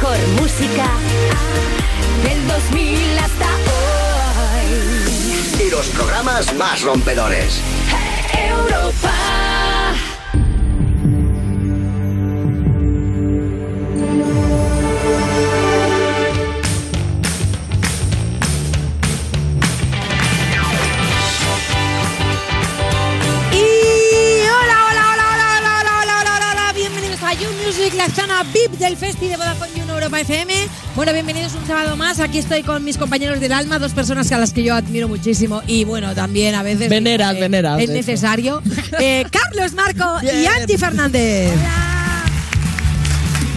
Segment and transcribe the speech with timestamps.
[0.00, 0.88] mejor música
[2.24, 3.46] del 2000 hasta
[4.56, 5.66] hoy.
[5.66, 7.60] Y los programas más rompedores.
[8.32, 9.12] Europa.
[27.96, 30.54] la zona VIP del Festival de Vodafone Europa FM.
[30.96, 32.20] Bueno, bienvenidos un sábado más.
[32.20, 35.62] Aquí estoy con mis compañeros del alma, dos personas a las que yo admiro muchísimo
[35.66, 38.62] y bueno, también a veces Veneras, eh, veneras, es necesario.
[38.98, 40.46] Eh, Carlos Marco y.
[40.46, 41.52] Angie Fernández.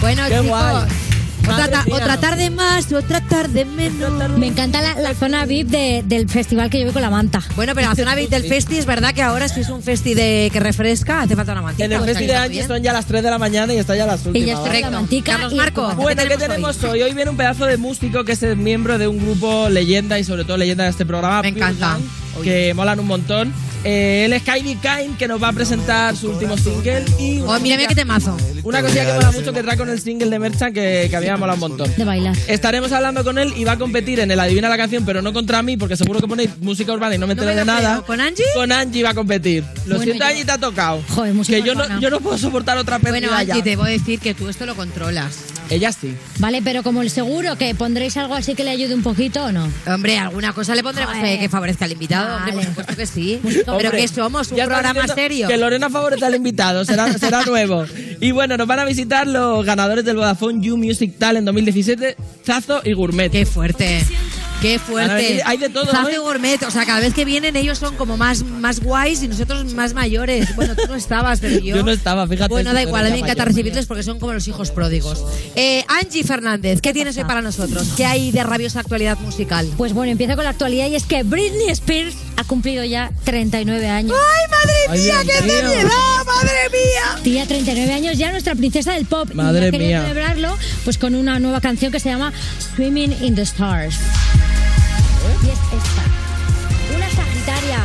[0.00, 0.46] Bueno, Qué chicos.
[0.48, 1.03] guay.
[1.52, 4.38] Otra, ta- otra tarde más, otra tarde menos.
[4.38, 7.42] Me encanta la, la zona VIP de- del festival que yo voy con la manta.
[7.56, 10.14] Bueno, pero la zona VIP del Festi es verdad que ahora si es un Festi
[10.14, 11.84] de que refresca, hace falta una mantita.
[11.84, 14.06] En el Festi de Angie son ya las 3 de la mañana y está ya
[14.06, 14.42] las últimas.
[14.42, 14.80] Y ya está ¿vale?
[14.80, 15.32] la mantica.
[15.32, 15.94] Carlos y- Marco.
[15.96, 17.02] Bueno, ¿qué tenemos hoy?
[17.02, 17.12] hoy?
[17.14, 20.44] Viene un pedazo de músico que es el miembro de un grupo leyenda y sobre
[20.44, 21.42] todo leyenda de este programa.
[21.42, 21.98] Me encanta.
[22.42, 23.52] Que molan un montón.
[23.84, 27.04] Eh, él es Kylie Kine, que nos va a presentar su último single.
[27.18, 28.36] Y Oh, mira, mira qué temazo.
[28.62, 31.20] Una cosilla que mola mucho que trae con el single de Merchant que, que a
[31.20, 31.90] mí me mola un montón.
[31.96, 32.34] De bailar.
[32.48, 35.32] Estaremos hablando con él y va a competir en el Adivina la canción, pero no
[35.34, 37.64] contra mí, porque seguro que ponéis música urbana y no me No entero me de
[37.66, 37.90] nada.
[37.96, 38.06] creo.
[38.06, 38.44] ¿Con Angie?
[38.54, 39.62] Con Angie va a competir.
[39.84, 41.02] Lo Bueno, siento, yo- Angie, te ha tocado.
[41.10, 43.62] Joder, música que yo no, yo no puedo soportar otra pérdida Bueno, Angie, ya.
[43.64, 45.36] te voy a decir que tú esto lo controlas.
[45.70, 46.14] Ella sí.
[46.40, 49.52] Vale, pero como el seguro que pondréis algo así que le ayude un poquito o
[49.52, 49.66] no.
[49.86, 51.36] Hombre, alguna cosa le pondremos Joder.
[51.36, 52.36] eh, que favorezca al invitado.
[52.36, 52.68] Hombre, por Vale.
[52.68, 53.40] supuesto que sí.
[53.42, 55.48] Música Pero que somos un programa diciendo serio.
[55.48, 57.84] Que Lorena favorece al invitado, será, será nuevo.
[58.20, 62.80] Y bueno, nos van a visitar los ganadores del Vodafone You Music Talent 2017, Zazo
[62.84, 63.30] y Gourmet.
[63.30, 64.04] Qué fuerte.
[64.64, 65.42] Qué fuerte.
[65.44, 66.10] hay de todo, Zazo ¿no?
[66.10, 66.62] y gourmet.
[66.62, 69.92] O sea, cada vez que vienen ellos son como más, más guays y nosotros más
[69.92, 70.56] mayores.
[70.56, 71.74] Bueno, tú no estabas, pero yo.
[71.76, 72.48] Yo no estaba, fíjate.
[72.48, 75.22] Bueno, da igual, a mí me encanta recibirles porque son como los hijos pródigos.
[75.54, 77.92] Eh, Angie Fernández, ¿qué tienes hoy para nosotros?
[77.96, 79.68] ¿Qué hay de rabiosa actualidad musical?
[79.76, 83.88] Pues bueno, empiezo con la actualidad y es que Britney Spears ha cumplido ya 39
[83.88, 84.16] años.
[84.16, 85.52] ¡Ay, madre mía, qué mío.
[85.68, 86.24] seriedad!
[86.26, 87.22] ¡Madre mía!
[87.22, 89.30] Tía, 39 años ya, nuestra princesa del pop.
[89.34, 90.02] Madre y mía.
[90.02, 92.32] celebrarlo pues con una nueva canción que se llama
[92.74, 93.96] Swimming in the Stars.
[95.42, 96.96] Y es esta.
[96.96, 97.78] Una sagitaria,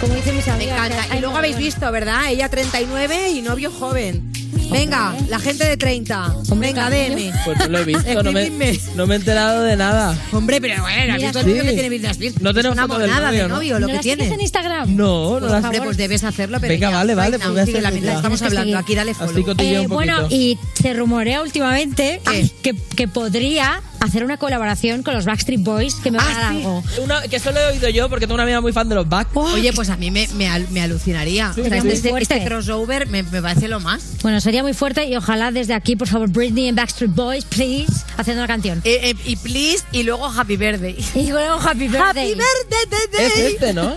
[0.00, 0.76] como dicen mis Me amigas.
[0.86, 1.06] encanta.
[1.10, 2.30] Ay, Y luego habéis visto, ¿verdad?
[2.30, 4.30] Ella 39 y novio joven.
[4.70, 6.34] Venga, la gente de 30.
[6.50, 6.90] Hombre, Venga.
[6.90, 7.32] DM.
[7.44, 8.50] Pues no lo he visto, no me,
[8.94, 10.16] no me he enterado de nada.
[10.32, 11.66] Hombre, pero bueno, ¿has Mira, novio sí.
[11.68, 12.40] que tiene Britney Spears?
[12.42, 13.54] No tenemos Es una foto del monada novio, de ¿no?
[13.54, 14.34] novio, ¿No lo que la sigues tiene.
[14.34, 14.96] en Instagram?
[14.96, 17.62] No, no las Hombre, pues debes hacerlo, pero Venga, ya, vale, vale, pues voy a
[17.62, 18.16] hacerlo mientras ya.
[18.16, 18.78] estamos que hablando.
[18.78, 19.54] Aquí dale follow.
[19.58, 22.20] Eh, un bueno, y se rumorea últimamente
[22.62, 26.36] que, que podría hacer una colaboración con los Backstreet Boys que me va a dar
[26.44, 26.56] Ah, sí.
[26.58, 26.84] algo.
[27.02, 29.28] Una, que solo he oído yo porque tengo una amiga muy fan de los Back.
[29.36, 31.52] Oye, pues a mí me, me, al- me alucinaría.
[31.54, 34.02] Sí, o sea, sería este, este- crossover me, me parece lo más.
[34.22, 37.92] Bueno, sería muy fuerte y ojalá desde aquí, por favor, Britney y Backstreet Boys, please,
[38.16, 38.80] haciendo una canción.
[38.84, 40.96] Eh, eh, y please, y luego Happy Birthday.
[41.14, 42.32] Y luego Happy Birthday.
[42.32, 43.26] Happy Birthday.
[43.26, 43.96] Es este, ¿no?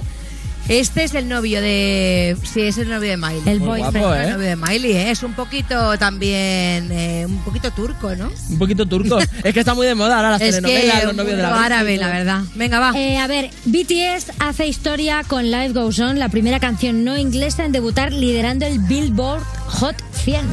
[0.71, 2.37] Este es el novio de.
[2.43, 3.41] Sí, es el novio de Miley.
[3.45, 3.97] El Muy boyfriend.
[3.97, 4.31] guapo, El ¿eh?
[4.31, 5.11] novio de Miley, ¿eh?
[5.11, 6.89] Es un poquito también.
[6.93, 8.31] eh, un poquito turco, ¿no?
[8.49, 9.19] Un poquito turco.
[9.43, 11.65] es que está muy de moda ahora las Es que telenovelas, los novios de la
[11.65, 12.41] árabe, la verdad.
[12.55, 12.97] Venga, va.
[12.97, 17.65] Eh, a ver, BTS hace historia con Life Goes On, la primera canción no inglesa
[17.65, 20.45] en debutar liderando el Billboard Hot 100.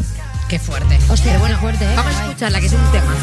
[0.48, 0.98] Qué fuerte.
[1.08, 1.94] Hostia, Pero bueno, fuerte, ¿eh?
[1.94, 3.14] Vamos a escucharla, que es un tema.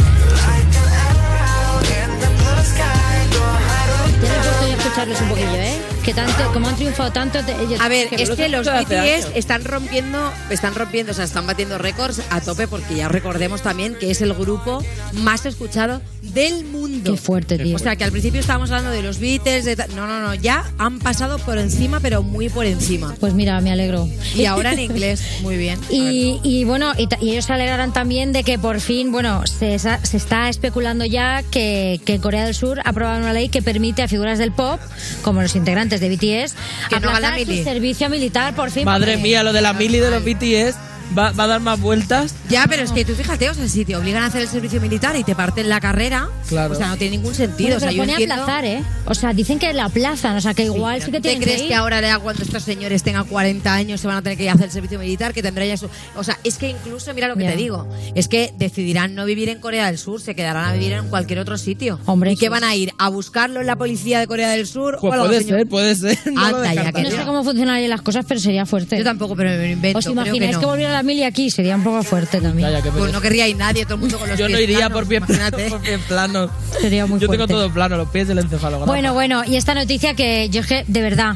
[4.24, 5.95] Ya le he puesto yo a escucharlos un poquillo, ¿eh?
[6.06, 7.40] Que tanto, como han triunfado tanto...
[7.44, 11.26] te- ellos- A ver, que es que los BTS están rompiendo, están rompiendo, o sea,
[11.26, 14.84] están batiendo récords a tope porque ya recordemos también que es el grupo
[15.14, 17.12] más escuchado del mundo.
[17.14, 17.76] Qué fuerte, tío.
[17.76, 20.64] O sea, que al principio estábamos hablando de los Beatles, de no, no, no, ya
[20.78, 23.16] han pasado por encima, pero muy por encima.
[23.20, 24.08] Pues mira, me alegro.
[24.36, 25.80] Y ahora en inglés, muy bien.
[25.90, 29.80] Y, y bueno, y, y ellos se alegrarán también de que por fin, bueno, se,
[29.80, 34.04] se está especulando ya que, que Corea del Sur ha aprobado una ley que permite
[34.04, 34.80] a figuras del pop,
[35.24, 36.56] como los integrantes de BTS,
[36.90, 38.86] Que no aplazar su servicio militar por fin.
[38.86, 40.78] Madre mía, lo de la mili de los BTS
[41.18, 42.36] va, va a dar más vueltas.
[42.50, 44.80] Ya, pero es que tú fíjate, o sea, si te obligan a hacer el servicio
[44.82, 46.74] militar y te parten la carrera, Claro.
[46.74, 47.70] o sea, no tiene ningún sentido.
[47.70, 48.36] Bueno, o sea, pero yo pone entiendo...
[48.36, 48.84] aplazar, ¿eh?
[49.06, 51.62] O sea, dicen que la aplazan, o sea, que igual sí que ¿Te tienen crees
[51.64, 54.44] que que, ahora ya cuando estos señores tengan 40 años se van a tener que
[54.46, 55.90] ir a hacer el servicio militar, que tendrá ya su...
[56.16, 59.50] O sea, es que incluso, mira lo que te digo, es que decidirán no vivir
[59.50, 62.00] en Corea del Sur, se quedarán a vivir en cualquier otro sitio.
[62.06, 62.50] Hombre, ¿Y qué sí.
[62.50, 62.92] van a ir?
[62.98, 64.98] ¿A buscarlo en la policía de Corea del Sur?
[65.00, 65.60] Pues o puede señor?
[65.60, 66.18] ser, puede ser.
[66.36, 67.10] No lo Anda, ya, descartaría.
[67.12, 68.98] No sé cómo funcionarían las cosas, pero sería fuerte.
[68.98, 70.00] Yo tampoco, pero me lo invento.
[70.00, 70.66] ¿Os creo imagináis que, que.
[70.96, 71.50] La mili aquí?
[71.52, 72.72] Sería un poco fuerte también.
[72.72, 74.78] Calla, Pues no querría ir nadie, todo el mundo con los Yo no pies iría
[74.90, 75.24] planos, por pies
[75.84, 76.52] pies planos.
[76.82, 77.54] Sería muy Yo tengo fuerte.
[77.54, 78.86] todo plano, los pies del encefalograma.
[78.92, 81.36] Bueno, bueno, y esta noticia que yo es que, de verdad.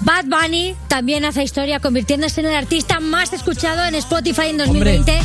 [0.00, 5.18] Bad Bunny también hace historia convirtiéndose en el artista más escuchado en Spotify en 2020.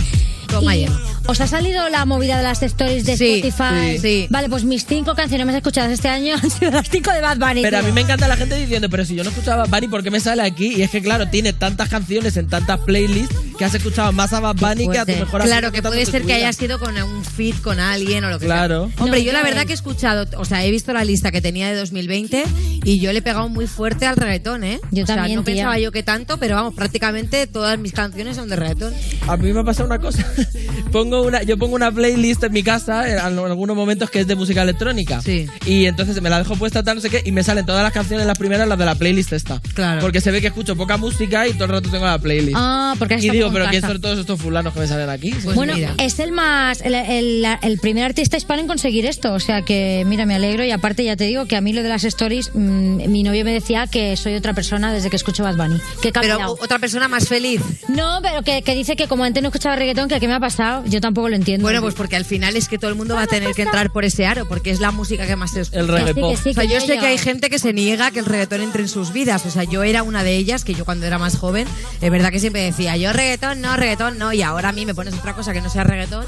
[0.47, 0.89] Toma Y, ya.
[1.27, 3.93] ¿Os ha salido la movida de las stories de Sí, Spotify?
[3.93, 4.27] sí, sí.
[4.29, 7.37] Vale, pues mis cinco canciones más escuchadas este año han sido las cinco de Bad
[7.37, 7.61] Bunny.
[7.61, 9.87] Pero a mí me encanta la gente diciendo, pero si yo no escuchaba Bad Bunny,
[9.87, 10.73] ¿por qué me sale aquí?
[10.75, 14.39] Y es que, claro, tiene tantas canciones en tantas playlists que has escuchado más a
[14.41, 17.23] Bad Bunny que a tu mejor Claro, que puede ser que haya sido con un
[17.23, 18.89] fit con alguien o lo que Claro.
[18.93, 19.03] sea.
[19.03, 21.41] Hombre, No, yo la verdad que he escuchado, o sea, he visto la lista que
[21.41, 22.43] tenía de 2020
[22.83, 24.79] y yo le he pegado muy fuerte al reggaetón, ¿eh?
[24.91, 25.53] Yo o sea, también, no tía.
[25.55, 28.93] pensaba yo que tanto, pero vamos, prácticamente todas mis canciones son de reggaetón.
[29.27, 30.25] A mí me ha pasado una cosa.
[30.91, 34.27] pongo una, yo pongo una playlist en mi casa en al- algunos momentos que es
[34.27, 35.21] de música electrónica.
[35.21, 35.47] Sí.
[35.65, 37.91] Y entonces me la dejo puesta tal, no sé qué, y me salen todas las
[37.91, 39.59] canciones, las primeras, las de la playlist esta.
[39.73, 39.99] Claro.
[40.01, 42.55] Porque se ve que escucho poca música y todo el rato tengo la playlist.
[42.57, 43.93] Ah, porque y digo, pero en ¿quién casa.
[43.93, 45.31] son todos estos fulanos que me salen aquí?
[45.43, 45.93] Pues bueno, mira.
[45.97, 49.33] es el más, el, el- el primer artista hispano en conseguir esto.
[49.33, 50.63] O sea que, mira, me alegro.
[50.63, 53.43] Y aparte, ya te digo que a mí lo de las stories, mm, mi novio
[53.43, 55.79] me decía que soy otra persona desde que escucho Bad Bunny.
[56.01, 57.61] Que he Pero otra persona más feliz.
[57.87, 60.39] No, pero que, que dice que como antes no escuchaba reggaetón, que qué me ha
[60.39, 60.83] pasado.
[60.85, 61.63] Yo tampoco lo entiendo.
[61.63, 63.91] Bueno, pues porque al final es que todo el mundo va a tener que entrar
[63.91, 65.81] por ese aro, porque es la música que más se escucha.
[65.81, 66.31] El Que sí, reggae pop.
[66.31, 68.61] que sí, O sea, yo sé que hay gente que se niega que el reggaetón
[68.61, 69.45] entre en sus vidas.
[69.45, 71.67] O sea, yo era una de ellas, que yo cuando era más joven,
[71.99, 74.93] es verdad que siempre decía, yo reggaetón no, reggaetón no, y ahora a mí me
[74.95, 76.25] pones otra cosa que no sea reggaetón.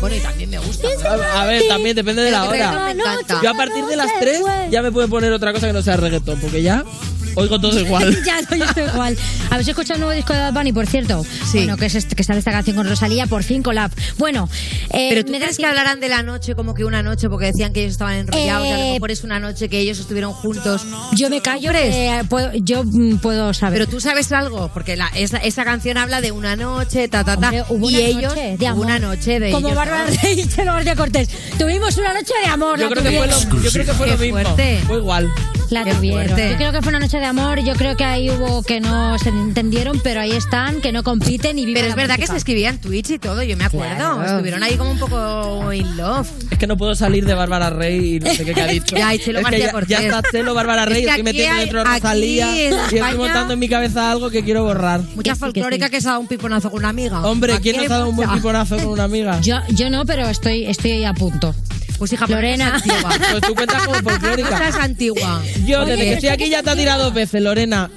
[0.00, 0.88] Bueno, y también me gusta.
[1.08, 2.52] A, a ver, también depende de la hora.
[2.52, 3.40] reggaetón me encanta.
[3.42, 5.96] Yo a partir de las 3 ya me puedo poner otra cosa que no sea
[5.96, 6.84] reggaetón, porque ya
[7.34, 8.16] oigo todo igual.
[8.26, 9.16] ya no, yo estoy igual.
[9.50, 11.24] ¿Habéis escuchado el nuevo disco de Bad Bunny, por cierto?
[11.50, 11.58] Sí.
[11.58, 13.90] Bueno, que, es este- que sale esta canción con Rosalía, por fin collab.
[14.18, 14.48] Bueno,
[14.90, 17.46] eh, Pero tú me crees que hablarán de la noche como que una noche, porque
[17.46, 19.98] decían que ellos estaban enrollados, y a lo Eh, mejor es una noche que ellos
[19.98, 20.82] estuvieron juntos.
[21.16, 23.78] Yo me callo, eh, puedo- yo mm, puedo saber.
[23.80, 27.36] Pero tú sabes algo, porque la, esa, esa canción habla de una noche, ta, ta,
[27.36, 27.48] ta.
[27.48, 28.84] Hombre, hubo y una ellos, noche de amor.
[28.86, 30.06] una noche de Como Bárbara.
[30.22, 31.28] Rey y Chelo García Cortés.
[31.58, 32.78] Tuvimos una noche de amor.
[32.78, 34.32] Yo creo que fue lo, yo creo que fue Qué lo mismo.
[34.40, 34.80] fuerte.
[34.86, 35.28] Fue igual.
[35.72, 36.26] La Qué tuvieron.
[36.26, 36.50] fuerte.
[36.50, 37.60] Yo creo que fue una noche de amor.
[37.64, 41.58] Yo creo que ahí hubo que no se entendieron, pero ahí están, que no compiten
[41.58, 42.32] y viven Pero la es verdad que música.
[42.34, 43.96] se escribían tweets y todo, yo me acuerdo.
[43.96, 44.22] Claro.
[44.22, 46.28] Estuvieron ahí como un poco in love.
[46.50, 48.96] Es que no puedo salir de Bárbara Rey y no sé qué, que ha dicho.
[49.02, 51.22] Ya, y Chelo es que ya, ya está Chelo Bárbara Rey, Es que estoy aquí
[51.22, 55.00] metiendo hay- dentro de Rosalía y estoy montando en mi cabeza algo que quiero borrar.
[55.00, 55.90] Mucha Que sí, que folclórica sí.
[55.90, 57.22] que se ha dado un piponazo con una amiga.
[57.26, 59.40] Hombre, ¿quién nos ha dado un buen piponazo con una amiga?
[59.40, 61.54] Yo, yo no, pero estoy, estoy a punto.
[62.02, 62.66] Pues hija, Lorena.
[62.66, 63.10] esa es antigua.
[63.30, 64.68] Pues tú cuentas como folclórica.
[64.68, 65.40] es antigua.
[65.64, 67.90] Yo, Oye, desde que estoy es aquí que- ya te ha tirado dos veces, Lorena.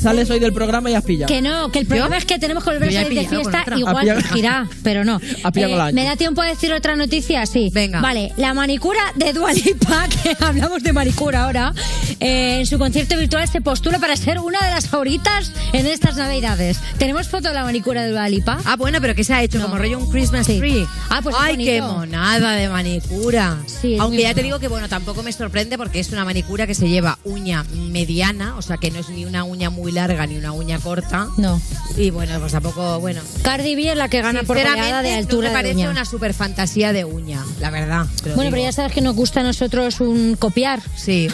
[0.00, 1.28] Sales hoy del programa y has pillado.
[1.32, 4.22] Que no, que el problema es que tenemos que volver a salir de fiesta, igual
[4.32, 5.20] girá, pero no.
[5.60, 5.92] Eh.
[5.92, 7.44] ¿Me da tiempo a decir otra noticia?
[7.44, 7.70] Sí.
[7.72, 8.00] Venga.
[8.00, 11.74] Vale, la manicura de Dualipa, que hablamos de manicura ahora,
[12.18, 16.16] eh, en su concierto virtual se postula para ser una de las favoritas en estas
[16.16, 16.78] navidades.
[16.98, 18.58] ¿Tenemos foto de la manicura de Dualipa?
[18.64, 19.64] Ah, bueno, pero que se ha hecho No.
[19.64, 20.58] como rollo un Christmas Sí.
[20.58, 20.86] tree.
[21.10, 23.58] Ah, pues es Ay, qué monada de manicura.
[23.66, 26.74] Sí, Aunque ya te digo que bueno, tampoco me sorprende porque es una manicura que
[26.74, 30.36] se lleva uña mediana, o sea que no es ni una uña muy larga ni
[30.36, 31.28] una uña corta.
[31.36, 31.60] No.
[31.96, 33.20] Y bueno, pues tampoco, bueno.
[33.42, 35.76] Cardi B es la que gana por Sinceramente, goleada de no altura me de parece
[35.76, 35.90] uña.
[35.90, 38.06] una super fantasía de uña, la verdad.
[38.22, 38.56] Bueno, pero digo.
[38.68, 40.80] ya sabes que nos gusta a nosotros un copiar.
[40.96, 41.28] Sí,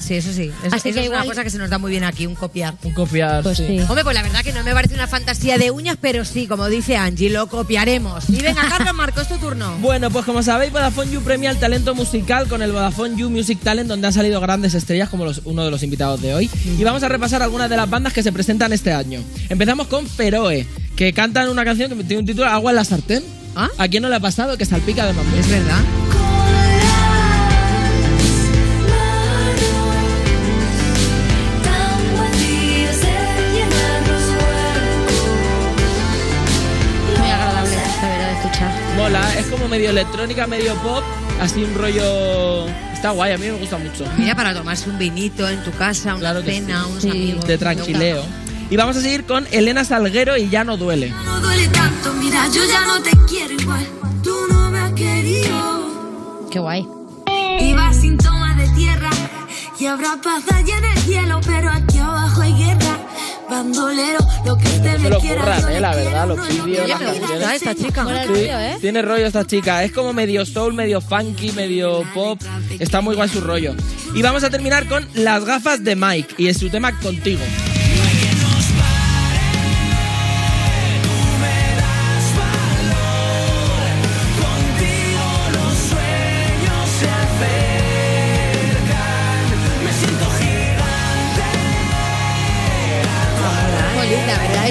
[0.00, 0.50] sí, eso sí.
[0.64, 2.26] Eso, Así eso que es igual- una cosa que se nos da muy bien aquí,
[2.26, 2.74] un copiar.
[2.82, 3.66] Un copiar, Pues sí.
[3.66, 3.78] sí.
[3.80, 6.68] Hombre, pues la verdad que no me parece una fantasía de uñas, pero sí, como
[6.68, 8.28] dice Angie, lo copiaremos.
[8.28, 9.72] Y venga, Carlos Marco, es tu turno.
[9.80, 13.58] Bueno, pues como sabéis, Vodafone You premia el talento musical con el Vodafone You Music
[13.62, 16.50] Talent, donde han salido grandes estrellas como los- uno de los invitados de hoy.
[16.78, 19.20] Y vamos a repasar algunas de las bandas que se presentan este año.
[19.48, 23.22] Empezamos con Feroe, que cantan una canción que tiene un título Agua en la sartén.
[23.54, 23.68] ¿Ah?
[23.78, 25.38] ¿A quién no le ha pasado que salpica de mamón?
[25.38, 25.80] Es verdad.
[37.18, 38.72] Muy agradable, la verdad, de escuchar.
[38.96, 41.04] Mola, es como medio electrónica, medio pop,
[41.40, 42.66] así un rollo...
[43.02, 44.04] Está guay, a mí me gusta mucho.
[44.16, 46.88] Mira, para tomarse un vinito en tu casa, una Claro cena, sí.
[46.88, 47.10] unos Sí.
[47.10, 47.44] amigos.
[47.46, 48.22] De tranquileo.
[48.70, 51.10] Y vamos a seguir con Elena Salguero y Ya no duele.
[51.24, 53.84] No duele tanto, mira, yo ya no te quiero igual.
[54.22, 56.46] Tú no me has querido.
[56.52, 56.86] Qué guay.
[57.60, 59.10] Iba sin toma de tierra
[59.80, 62.91] y habrá paz allá en el cielo, pero aquí abajo hay guerra.
[63.52, 65.42] Bandolero, lo que usted Se me lo quiera.
[65.42, 67.52] curran, eh, la verdad, los vídeos, que las canciones.
[67.52, 68.06] esta chica.
[68.26, 68.78] Sí, ¿eh?
[68.80, 69.84] Tiene rollo esta chica.
[69.84, 72.40] Es como medio soul, medio funky, medio pop.
[72.78, 73.74] Está muy guay su rollo.
[74.14, 77.42] Y vamos a terminar con Las gafas de Mike y es su tema Contigo.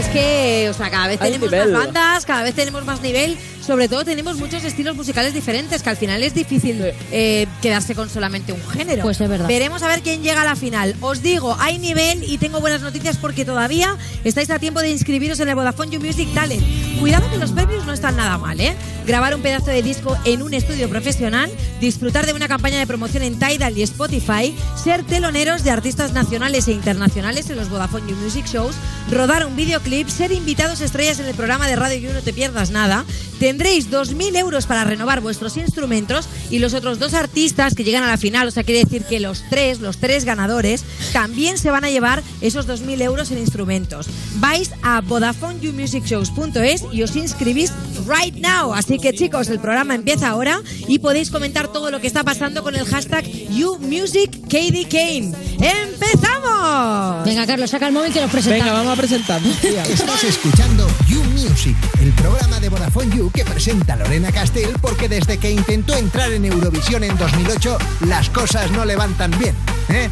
[0.01, 1.71] Es que, o sea, cada vez Hay tenemos nivel.
[1.71, 5.89] más bandas, cada vez tenemos más nivel sobre todo tenemos muchos estilos musicales diferentes, que
[5.89, 9.03] al final es difícil eh, quedarse con solamente un género.
[9.03, 9.47] Pues es verdad.
[9.47, 10.95] Veremos a ver quién llega a la final.
[11.01, 15.39] Os digo, hay nivel y tengo buenas noticias porque todavía estáis a tiempo de inscribiros
[15.39, 16.63] en el Vodafone You Music Talent.
[16.99, 18.75] Cuidado que los premios no están nada mal, ¿eh?
[19.05, 23.23] Grabar un pedazo de disco en un estudio profesional, disfrutar de una campaña de promoción
[23.23, 28.15] en Tidal y Spotify, ser teloneros de artistas nacionales e internacionales en los Vodafone You
[28.17, 28.75] Music Shows,
[29.09, 32.69] rodar un videoclip, ser invitados estrellas en el programa de Radio You No Te Pierdas
[32.71, 33.05] Nada.
[33.51, 38.07] Tendréis 2.000 euros para renovar vuestros instrumentos y los otros dos artistas que llegan a
[38.07, 41.83] la final, o sea, quiere decir que los tres, los tres ganadores, también se van
[41.83, 44.07] a llevar esos 2.000 euros en instrumentos.
[44.35, 47.73] Vais a VodafoneYouMusicShows.es y os inscribís
[48.07, 48.73] right now.
[48.73, 52.63] Así que chicos, el programa empieza ahora y podéis comentar todo lo que está pasando
[52.63, 55.33] con el hashtag YouMusicKDKane.
[55.59, 57.25] ¡Empezamos!
[57.25, 58.65] Venga, Carlos, saca el móvil que nos presentamos.
[58.65, 59.57] Venga, vamos a presentarnos.
[59.57, 59.83] tía.
[59.83, 65.37] Estás escuchando You Music, el programa de Vodafone You que presenta Lorena Castell porque desde
[65.37, 69.55] que intentó entrar en Eurovisión en 2008 las cosas no le van tan bien.
[69.89, 70.09] ¿Eh?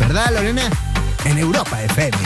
[0.00, 0.62] ¿Verdad, Lorena?
[1.24, 2.16] En Europa FM.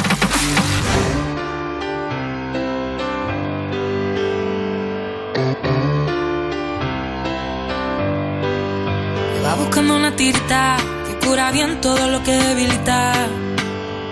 [9.45, 13.13] Va buscando una tirita que cura bien todo lo que debilita.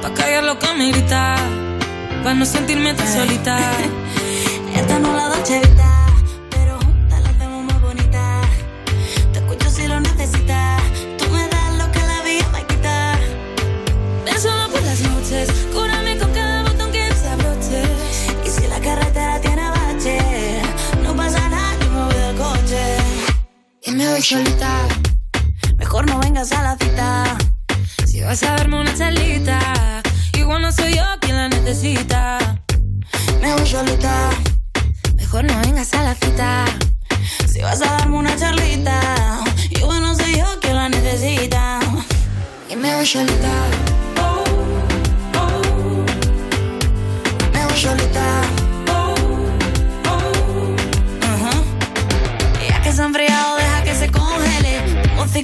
[0.02, 1.36] Pa' callar lo que me grita.
[2.22, 3.58] Pa' no sentirme tan solita.
[4.74, 5.93] Esta no es la Dolce
[15.34, 15.66] noches.
[15.72, 17.82] Cúrame con cada botón que se abroche.
[18.44, 20.62] Y si la carretera tiene bache,
[21.02, 22.96] no pasa nada, yo me voy del coche.
[23.82, 24.80] Y me voy solita.
[25.76, 27.36] Mejor no vengas a la cita.
[28.06, 30.02] Si vas a darme una charlita,
[30.38, 32.38] igual no soy yo quien la necesita.
[33.40, 34.30] Me voy solita.
[35.16, 36.64] Mejor no vengas a la cita.
[37.46, 39.00] Si vas a darme una charlita,
[39.70, 41.80] igual no soy yo quien la necesita.
[42.70, 44.03] Y me voy solita.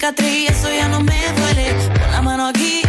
[0.00, 1.74] Cicatriz, eso ya no me duele.
[1.98, 2.80] Pon la mano aquí,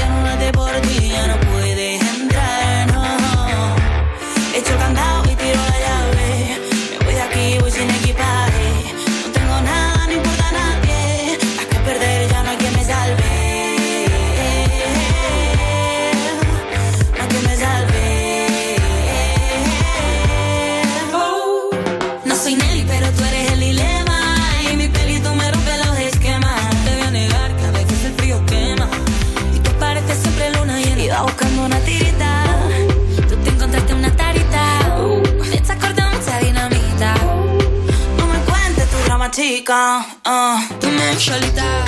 [39.71, 40.05] chica.
[40.25, 41.85] Ah, tú me solita.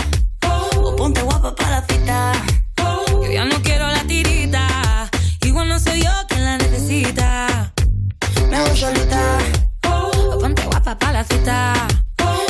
[0.47, 2.31] O ponte guapa para la cita.
[2.77, 5.09] Yo ya no quiero la tirita.
[5.41, 7.71] Igual no soy yo quien la necesita.
[8.49, 9.37] Me voy solita.
[9.89, 11.73] O ponte guapa para la cita.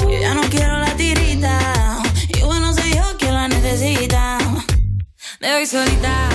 [0.02, 2.02] Yo ya no quiero la tirita.
[2.38, 4.38] Igual no soy yo quien la necesita.
[5.40, 6.33] Me voy solita.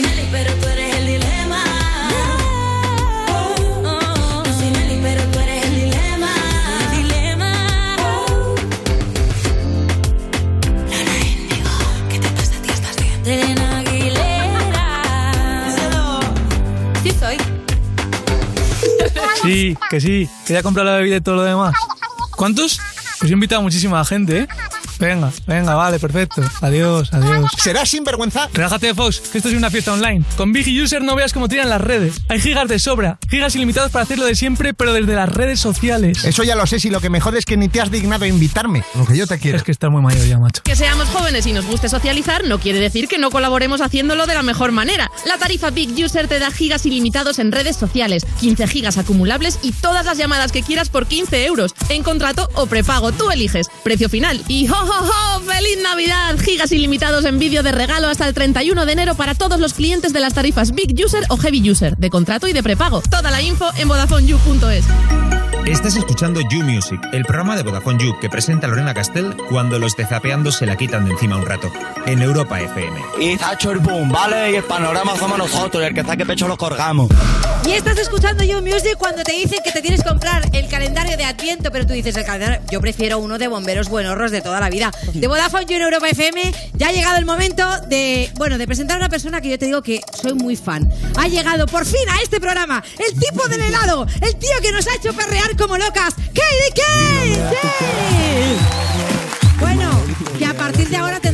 [0.00, 1.64] Nelly, pero tú eres el dilema.
[3.82, 6.30] No soy Nelly, pero tú eres el dilema.
[6.80, 7.52] El dilema.
[10.90, 11.70] Lola Índigo,
[12.10, 12.74] ¿qué te pasa, tía?
[12.74, 13.26] ¿Estás bien?
[13.26, 14.86] Elena Aguilera.
[17.02, 17.36] Sí soy.
[19.42, 21.74] Sí, que sí, que ya he comprado la bebida y todo lo demás.
[22.36, 22.80] ¿Cuántos?
[23.18, 24.48] Pues he invitado a muchísima gente, ¿eh?
[24.98, 26.42] Venga, venga, vale, perfecto.
[26.60, 27.50] Adiós, adiós.
[27.58, 28.48] ¿Serás sinvergüenza?
[28.52, 30.24] Relájate, Fox, que esto es una fiesta online.
[30.36, 32.20] Con Big User no veas cómo tiran las redes.
[32.28, 36.24] Hay gigas de sobra, gigas ilimitados para hacerlo de siempre, pero desde las redes sociales.
[36.24, 38.24] Eso ya lo sé, si lo que me jode es que ni te has dignado
[38.24, 38.82] a invitarme.
[38.94, 39.58] Aunque yo te quiero.
[39.58, 40.62] Es que estás muy mayor ya, macho.
[40.62, 44.34] Que seamos jóvenes y nos guste socializar no quiere decir que no colaboremos haciéndolo de
[44.34, 45.10] la mejor manera.
[45.26, 49.72] La tarifa Big User te da gigas ilimitados en redes sociales, 15 gigas acumulables y
[49.72, 53.68] todas las llamadas que quieras por 15 euros, en contrato o prepago, tú eliges.
[53.82, 55.40] Precio final y ¡oh, ho, ho!
[55.40, 56.38] ¡Feliz Navidad!
[56.38, 60.12] Gigas ilimitados en vídeo de regalo hasta el 31 de enero para todos los clientes
[60.12, 63.02] de las tarifas Big User o Heavy User, de contrato y de prepago.
[63.02, 64.84] Toda la info en VodafoneYou.es.
[65.66, 69.94] Estás escuchando You Music, el programa de Vodafone You que presenta Lorena Castell cuando los
[69.96, 71.70] de Zapeando se la quitan de encima un rato.
[72.06, 72.98] En Europa FM.
[73.20, 74.52] Y ha hecho el boom, ¿vale?
[74.52, 77.10] Y el panorama somos nosotros, y el que saque pecho lo colgamos.
[77.66, 81.18] Y estás escuchando You Music cuando te dicen que te tienes que comprar el calendario
[81.18, 84.60] de Adviento, pero tú dices el calendario, yo prefiero uno de bomberos buenorros de toda
[84.60, 84.77] la vida.
[85.12, 88.96] De Vodafone You en Europa FM, ya ha llegado el momento de, bueno, de presentar
[88.96, 90.88] a una persona que yo te digo que soy muy fan.
[91.16, 94.86] Ha llegado por fin a este programa, el tipo del helado, el tío que nos
[94.86, 97.38] ha hecho perrear como locas, Katie Kane.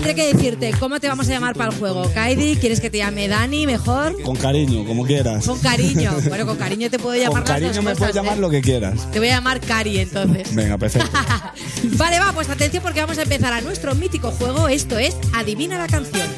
[0.05, 2.11] Tendré que decirte cómo te vamos a llamar para el juego.
[2.13, 4.21] Kaidi, ¿quieres que te llame Dani mejor?
[4.23, 5.47] Con cariño, como quieras.
[5.47, 6.13] Con cariño.
[6.29, 8.41] Bueno, con cariño te puedo Con llamar las cariño dos me cosas, puedes llamar ¿eh?
[8.41, 9.11] lo que quieras.
[9.11, 10.55] Te voy a llamar Cari entonces.
[10.55, 11.09] Venga, perfecto.
[11.97, 14.69] Vale, va, pues atención porque vamos a empezar a nuestro mítico juego.
[14.69, 16.29] Esto es Adivina la canción.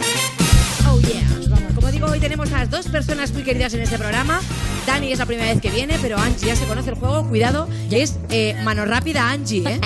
[0.88, 1.23] Oh yeah.
[1.49, 4.40] Vamos, como digo, hoy tenemos a las dos personas muy queridas en este programa.
[4.87, 7.28] Dani es la primera vez que viene, pero Angie ya se conoce el juego.
[7.28, 9.80] Cuidado, es eh, mano rápida Angie, ¿eh?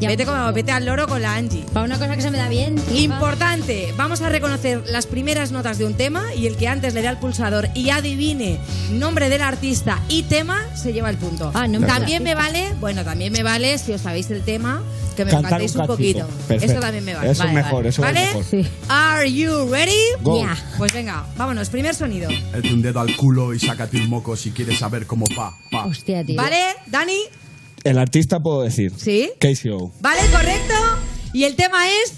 [0.00, 1.64] Vete, como, vete al loro con la Angie.
[1.72, 2.76] Para una cosa que se me da bien.
[2.94, 7.02] Importante, vamos a reconocer las primeras notas de un tema y el que antes le
[7.02, 8.58] dé al pulsador y adivine
[8.92, 11.50] nombre del artista y tema se lleva el punto.
[11.54, 14.82] Ah, del también me vale, bueno, también me vale si os sabéis el tema
[15.16, 16.26] que me Cantar cantéis un un, poquito.
[16.46, 16.72] Perfecto.
[16.72, 17.30] Eso también me vale.
[17.30, 17.88] Eso es Vale, mejor, vale.
[17.88, 18.26] eso es ¿Vale?
[18.26, 18.44] mejor.
[18.44, 18.68] Sí.
[18.88, 19.96] Are you ready?
[20.22, 20.36] Go.
[20.36, 20.56] Yeah.
[20.76, 22.30] Pues venga, vámonos, primer sonido.
[22.52, 25.56] Mete un dedo al culo y sácate un moco si quieres saber cómo va.
[25.74, 25.86] va.
[25.86, 26.36] Hostia, tío.
[26.36, 27.18] ¿Vale, Dani?
[27.88, 28.92] El artista puedo decir.
[28.96, 29.30] Sí.
[29.38, 29.92] KCO.
[30.00, 30.74] ¿Vale, correcto?
[31.32, 32.12] Y el tema es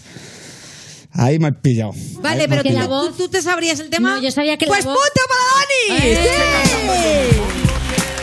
[1.13, 1.93] Ahí me has pillado.
[2.21, 2.89] Vale, Ahí pero tú, pillado.
[2.89, 4.15] la voz- tú- tú te sabrías el tema.
[4.17, 5.41] No, yo sabía que la Pues voz- punto para
[5.99, 6.11] Dani.
[6.11, 6.19] Eh.
[6.23, 6.29] ¡Sí!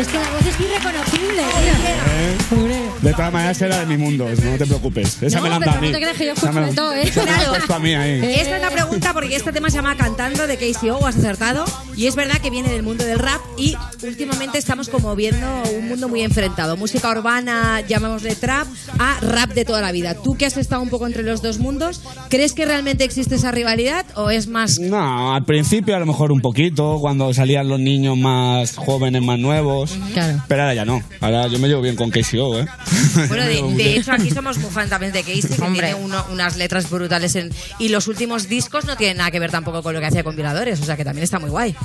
[0.01, 2.85] Es que la voz es irreconocible, tío.
[3.01, 5.21] De todas maneras era de mi mundo, no te preocupes.
[5.21, 5.87] Esa No, me la han dado a mí.
[5.87, 7.55] no te creas que yo Esa me la- escucho de todo, ¿eh?
[7.67, 7.79] Claro.
[7.81, 8.19] mí ahí.
[8.39, 11.65] Esta es la pregunta porque este tema se llama Cantando de KCO, has acertado.
[11.95, 15.45] Y es verdad que viene del mundo del rap y últimamente estamos como viendo
[15.77, 16.77] un mundo muy enfrentado.
[16.77, 18.67] Música urbana, llamémosle trap,
[18.99, 20.15] a rap de toda la vida.
[20.15, 23.51] Tú que has estado un poco entre los dos mundos, ¿crees que realmente existe esa
[23.51, 24.79] rivalidad o es más...
[24.79, 29.37] No, al principio a lo mejor un poquito, cuando salían los niños más jóvenes, más
[29.39, 29.97] nuevos.
[30.13, 30.41] Claro.
[30.47, 31.01] Pero ahora ya no.
[31.21, 32.67] Ahora yo me llevo bien con KCO, ¿eh?
[33.27, 35.87] Bueno, de, de hecho aquí somos muy fan también de Casey, que Hombre.
[35.87, 39.51] tiene uno- unas letras brutales en, y los últimos discos no tienen nada que ver
[39.51, 41.75] tampoco con lo que hacía con Violadores, o sea que también está muy guay.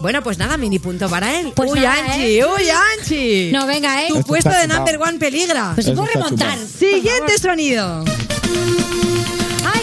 [0.00, 1.52] Bueno, pues nada, mini punto para él.
[1.56, 2.44] Pues uy, nada, Angie, ¿eh?
[2.44, 2.62] uy,
[3.00, 3.50] Angie.
[3.52, 4.08] No, venga, ¿eh?
[4.08, 4.84] Tu Esto puesto está de chupado.
[4.92, 5.72] number one peligra.
[5.74, 6.50] Pues se Eso puede está remontar.
[6.58, 6.78] chupado.
[6.78, 8.04] Siguiente sonido.
[9.64, 9.82] ¡Ay!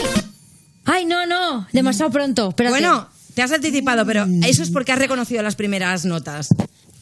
[0.86, 1.68] ¡Ay, no, no!
[1.72, 2.50] Demasiado pronto.
[2.50, 2.74] Espérate.
[2.74, 6.50] Bueno, te has anticipado, pero eso es porque has reconocido las primeras notas.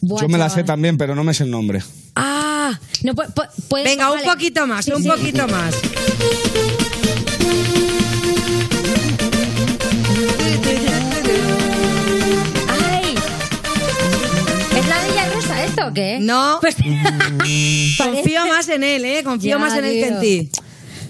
[0.02, 0.60] Buah, Yo me la chaval.
[0.62, 1.80] sé también, pero no me sé el nombre.
[2.16, 4.28] Ah, no pu- pu- puedes- Venga, un vale.
[4.28, 5.08] poquito más, Sí, un sí.
[5.08, 5.74] poquito más.
[12.68, 13.14] ¡Ay!
[14.78, 16.18] ¿Es la Villa Rosa esto o qué?
[16.20, 16.58] No.
[16.60, 16.76] Pues.
[17.98, 19.22] Confío más en él, ¿eh?
[19.24, 20.20] Confío Ya, más en él que en tío.
[20.20, 20.50] ti.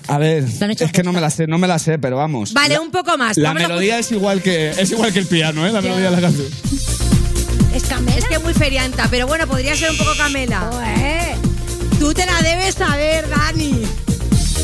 [0.09, 1.98] A ver, Lo han hecho es que no me la sé, no me la sé,
[1.98, 2.52] pero vamos.
[2.52, 3.37] Vale, La- un poco más.
[3.37, 5.72] La Vamos a melodía es igual que es igual que el piano, ¿eh?
[5.72, 6.48] La melodía de la canción.
[7.74, 8.18] ¿Es Camela?
[8.18, 10.61] Es que es muy ferianta, pero bueno, podría ser un poco Camela.
[10.70, 11.37] Joder.
[11.98, 13.82] Tú te la debes saber, Dani.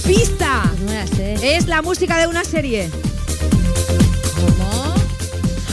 [0.06, 0.62] Pista.
[0.70, 1.56] Pues no la sé.
[1.56, 2.90] Es la música de una serie.
[4.34, 4.94] ¿Cómo?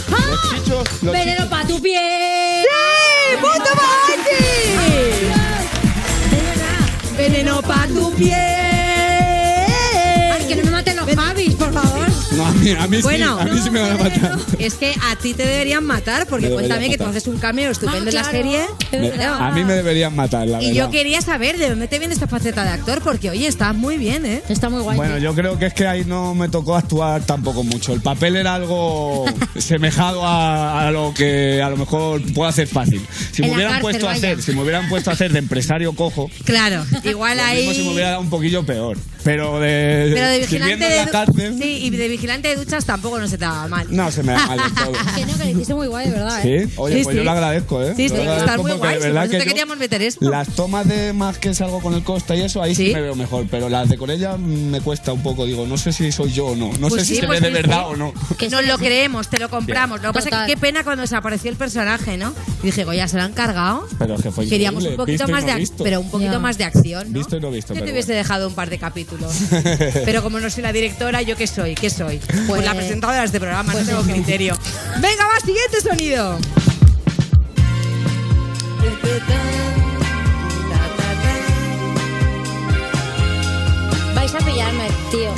[0.09, 2.63] Los chichos, los ¡Veneno para tu piel!
[2.63, 3.37] ¡Sí!
[3.41, 3.95] ¡Punto para.
[7.17, 8.33] Veneno para tu piel.
[10.31, 11.94] Ay, que no me maten los Javis, por favor.
[12.35, 13.39] No, a mí, a mí Bueno.
[13.41, 14.37] sí, a mí sí me van a matar.
[14.59, 17.17] Es que a ti te deberían matar, porque Me deberían cuéntame que tú matar.
[17.17, 18.37] haces un cameo estupendo Ah, en la claro.
[18.37, 18.65] serie.
[18.91, 19.37] Me- verdad.
[19.41, 20.85] a mí me deberían matar, la Y verdad.
[20.85, 23.97] yo quería saber de dónde te viene esta faceta de actor, porque oye, estás muy
[23.97, 24.41] bien, ¿eh?
[24.49, 24.97] Está muy guay.
[24.97, 25.23] Bueno, tío.
[25.23, 27.93] yo creo que es que ahí no me tocó actuar tampoco mucho.
[27.93, 29.25] El papel era algo
[29.57, 33.05] semejado a, a lo que a lo mejor puedo hacer fácil.
[33.31, 35.39] Si En me hubieran cárcel, puesto a hacer, si me hubieran puesto a hacer de
[35.39, 37.93] empresario cojo, Claro, igual lo mismo se me ahí.
[37.93, 38.97] hubiera dado un poquillo peor.
[39.23, 43.19] Pero de, Pero de vigilante de, la cárcel, sí, y de vigilante de duchas tampoco
[43.19, 43.87] no se te daba mal.
[43.89, 44.91] no se me da mal del todo.
[45.15, 46.45] Que no, que lo hiciste muy guay, de verdad.
[46.45, 46.65] ¿eh?
[46.67, 47.17] Sí, oye, Sí, pues sí.
[47.17, 47.93] yo lo agradezco, ¿eh?
[47.95, 49.37] Sí, Yo sí, lo estás agradezco muy porque guay, de sí, verdad por eso que
[49.37, 50.29] te yo- queríamos meter esto.
[50.29, 52.93] Las tomas de más que salgo con el Costa y eso, ahí sí, ¿Sí?
[52.93, 55.93] me veo mejor, pero las de con ella me cuesta un poco, digo, no sé
[55.93, 57.79] si soy yo o no, no Pues sé si se pues ve de sí, verdad
[57.87, 57.93] sí.
[57.93, 58.13] o no.
[58.37, 60.01] Que Nos lo creemos, te lo compramos.
[60.01, 60.47] Lo que pasa es Total.
[60.47, 62.33] que qué pena cuando desapareció el personaje, ¿no?
[62.63, 63.87] Y dije, ya se lo han cargado.
[63.99, 65.83] Pero es que fue Queríamos un increíble, poquito visto y más no de ac- visto.
[65.83, 66.39] pero un poquito Ya.
[66.39, 67.19] más de acción, ¿no?
[67.19, 68.17] Visto y no visto, Yo te pero hubiese bueno.
[68.23, 69.33] dejado un par de capítulos.
[70.05, 71.75] pero como no soy la directora, ¿yo qué soy?
[71.75, 72.14] ¿Qué soy?
[72.27, 74.57] Pues, Pues- la presentadora de este programa, no tengo criterio.
[74.99, 76.37] Venga, va, siguiente sonido.
[84.15, 85.31] Vais a pillarme, tío.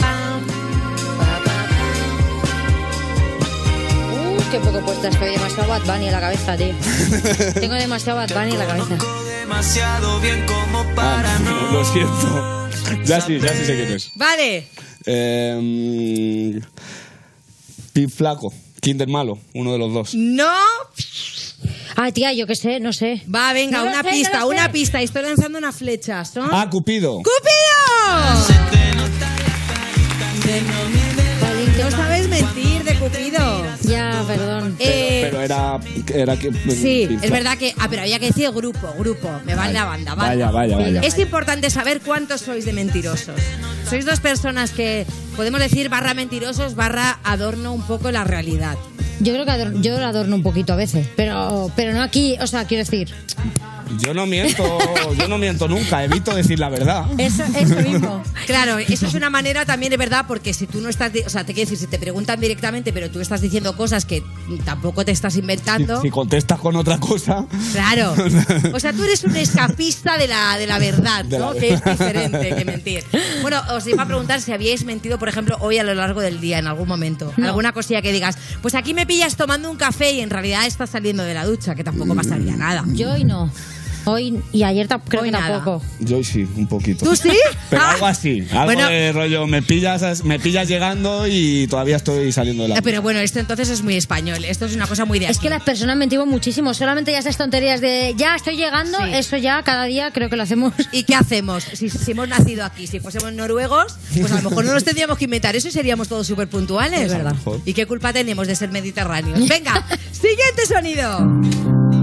[4.14, 5.32] Uh, qué poco puesta estoy.
[5.32, 6.74] Demasiado Bad Bunny en la cabeza, tío.
[7.60, 8.98] Tengo demasiado Bad Bunny en la cabeza.
[9.40, 12.67] Demasiado bien como para Ah, no, lo siento.
[13.06, 14.12] Ya sí, ya sí sé quién es.
[14.16, 14.68] Vale.
[15.06, 16.60] Eh,
[17.94, 20.16] Pin Flaco, Kinder Malo, uno de los dos.
[20.16, 20.50] No.
[21.96, 23.24] Ah, tía, yo qué sé, no sé.
[23.34, 24.54] Va, venga, No lo una sé, no pista, lo sé.
[24.54, 25.02] una pista.
[25.02, 26.24] Estoy lanzando una flecha.
[26.26, 26.50] ¿Son?
[26.52, 27.18] Ah, Cupido.
[27.18, 28.68] ¡Cupido!
[31.84, 33.66] No sabes mentir de Cupido.
[33.84, 34.76] Ya, perdón.
[34.80, 35.80] Eh, Pero era.
[36.14, 37.74] era que, Sí, Pin es verdad que.
[37.78, 39.30] Ah, pero había que decir grupo, grupo.
[39.46, 40.28] Me va en la banda, banda.
[40.34, 41.02] Vaya, vaya, vaya.
[41.02, 43.36] Es importante saber cuántos sois de mentirosos.
[43.90, 48.76] Sois dos personas que podemos decir barra mentirosos, barra adorno un poco la realidad.
[49.20, 52.36] Yo creo que ador- yo lo adorno un poquito a veces, pero, pero no aquí,
[52.40, 53.12] o sea, quiero decir,
[54.00, 54.64] Yo no miento,
[55.18, 57.06] yo no miento nunca, evito decir la verdad.
[57.18, 58.24] eso, eso mismo.
[58.48, 61.44] Claro, eso es una manera también de verdad, porque si tú no estás, o sea,
[61.44, 64.24] te quiero decir, si te preguntan directamente, pero tú estás diciendo cosas que
[64.64, 66.02] tampoco te estás Si, inventando.
[66.02, 67.46] si contestas con otra cosa.
[67.74, 68.16] Claro.
[68.74, 71.54] O sea, tú eres un escapista de la, de la verdad, De ¿no?
[71.54, 73.04] la- Que es diferente que mentir.
[73.42, 76.40] Bueno, os iba a preguntar si habíais mentido, por ejemplo, hoy a lo largo del
[76.40, 77.34] día, en algún momento.
[77.38, 77.48] No.
[77.48, 80.92] Alguna cosilla que digas, pues aquí me pillas tomando un café y en realidad estás
[80.92, 82.84] saliendo de la ducha, que tampoco pasaría nada.
[82.88, 83.52] Yo hoy no.
[84.08, 85.56] Hoy y ayer creo Hoy que nada.
[85.64, 85.86] tampoco.
[86.00, 87.06] Yo sí, un poquito.
[87.06, 87.30] ¿Tú sí?
[87.70, 87.92] Pero Ah.
[87.92, 88.88] algo así, algo Bueno.
[88.90, 92.78] de rollo, me pillas, me pillas llegando y todavía estoy saliendo de la...
[92.78, 94.44] Eh, Pero bueno, esto entonces es muy español.
[94.46, 95.48] Esto es una cosa muy de Es aquí.
[95.48, 96.74] que las personas mentimos muchísimo.
[96.74, 99.12] Solamente ya esas tonterías de ya estoy llegando, Sí.
[99.14, 100.74] eso ya cada día creo que lo hacemos.
[100.92, 101.64] ¿Y qué hacemos?
[101.74, 105.18] Si, si hemos nacido aquí, si fuésemos noruegos, pues a lo mejor no nos tendríamos
[105.18, 107.02] que inventar eso y seríamos todos súper puntuales.
[107.02, 107.36] Es verdad.
[107.66, 109.48] ¿Y qué culpa tenemos de ser mediterráneos?
[109.48, 111.97] Venga, siguiente sonido.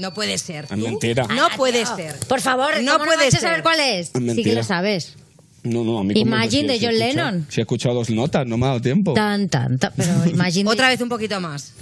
[0.00, 0.64] No puede ser.
[0.70, 1.26] Es mentira.
[1.28, 1.94] No Ah, puede tío.
[1.96, 2.16] ser.
[2.26, 3.40] Por favor, No ¿cómo puede vas a ser.
[3.40, 4.06] saber cuál es?
[4.06, 4.54] Es Sí que mentira.
[4.54, 5.14] lo sabes.
[5.62, 7.46] No, no, a mí como Imagine que de sí, John sí he escuchado- Lennon.
[7.50, 9.12] Sí he escuchado dos notas, no me ha dado tiempo.
[9.12, 9.92] Tan, tan, tan.
[9.94, 10.70] Pero imagine.
[10.70, 11.72] Otra vez un poquito más.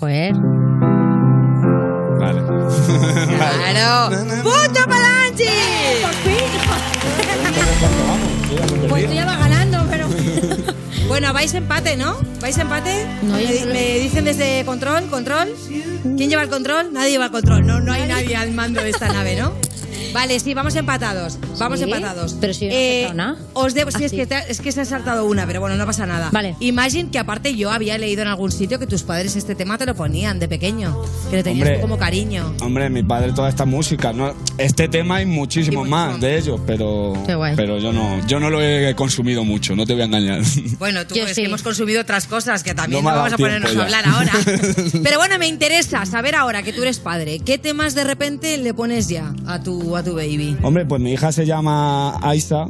[0.00, 0.34] Joder.
[2.18, 2.40] Vale.
[3.36, 4.10] ¡Claro!
[4.42, 5.46] ¡Punto para Angie!
[8.88, 9.45] Pues tú ya vas.
[11.08, 12.16] Bueno, vais empate, ¿no?
[12.40, 13.06] ¿Vais empate?
[13.22, 15.54] No, me, no me dicen desde control, control.
[16.16, 16.92] ¿Quién lleva el control?
[16.92, 17.64] Nadie lleva el control.
[17.64, 19.52] No, no hay nadie al mando de esta nave, ¿no?
[20.12, 21.38] Vale, sí, vamos empatados.
[21.58, 21.84] Vamos ¿Sí?
[21.84, 22.36] empatados.
[22.40, 23.36] Pero si yo no he Eh, nada.
[23.54, 24.16] Os debo, sí, Ah, es, sí.
[24.16, 26.30] que te- es que se ha saltado una, pero bueno, no pasa nada.
[26.32, 26.56] Vale.
[26.60, 29.86] Imagine que aparte yo había leído en algún sitio que tus padres este tema te
[29.86, 30.96] lo ponían de pequeño.
[31.30, 31.76] Que le tenías Hombre.
[31.76, 32.54] tú como cariño.
[32.60, 34.34] Hombre, mi padre toda esta música, ¿no?
[34.58, 36.26] Este tema hay muchísimos Y más muchísimo.
[36.26, 37.54] de ellos, pero Qué guay.
[37.56, 40.40] pero yo no yo no lo he consumido mucho, no te voy a engañar.
[40.78, 41.42] Bueno, tú Yo es sí.
[41.42, 43.70] que hemos consumido otras cosas que también No no, me ha vamos a dado ponernos
[43.70, 44.32] a tiempo hablar ahora.
[45.02, 48.74] Pero bueno, me interesa saber ahora que tú eres padre, ¿qué temas de repente le
[48.74, 50.56] pones ya a tu, a baby?
[50.62, 52.66] Hombre, pues mi hija se llama Aisa,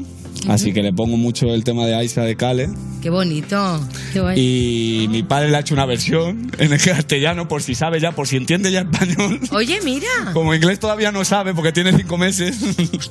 [0.49, 2.69] así que le pongo mucho el tema de Aisa de Cale.
[3.03, 3.81] Qué bonito.
[4.13, 4.39] Qué guay.
[4.39, 8.13] Y mi padre le ha hecho una versión en el castellano, por si sabe ya,
[8.13, 9.41] por si entiende ya español.
[9.53, 10.09] Oye, mira.
[10.33, 12.59] Como inglés todavía no sabe porque tiene cinco meses.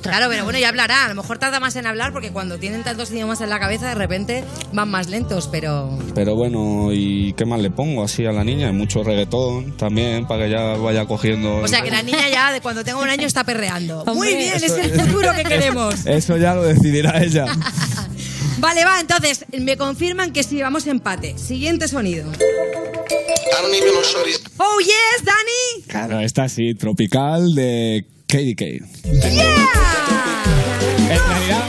[0.02, 1.06] Claro, pero bueno, ya hablará.
[1.06, 3.88] A lo mejor tarda más en hablar porque cuando tienen tantos idiomas en la cabeza,
[3.88, 5.98] de repente van más lentos, pero.
[6.14, 8.72] Pero bueno, ¿y qué más le pongo así a la niña?
[8.72, 11.56] Mucho reggaetón también, para que ya vaya cogiendo...
[11.56, 14.04] O sea que la niña ya de cuando tenga un año está perreando.
[14.14, 15.94] Muy bien, es el futuro que queremos.
[16.06, 17.46] Eso ya lo decidirá ella.
[18.58, 21.36] Vale, va, entonces, me confirman que sí, vamos empate.
[21.36, 22.30] Siguiente sonido.
[24.56, 25.84] Oh, yes, Dani.
[25.86, 28.60] Claro, esta sí, tropical de KDK.
[29.30, 29.66] Yeah.
[30.98, 31.64] En realidad,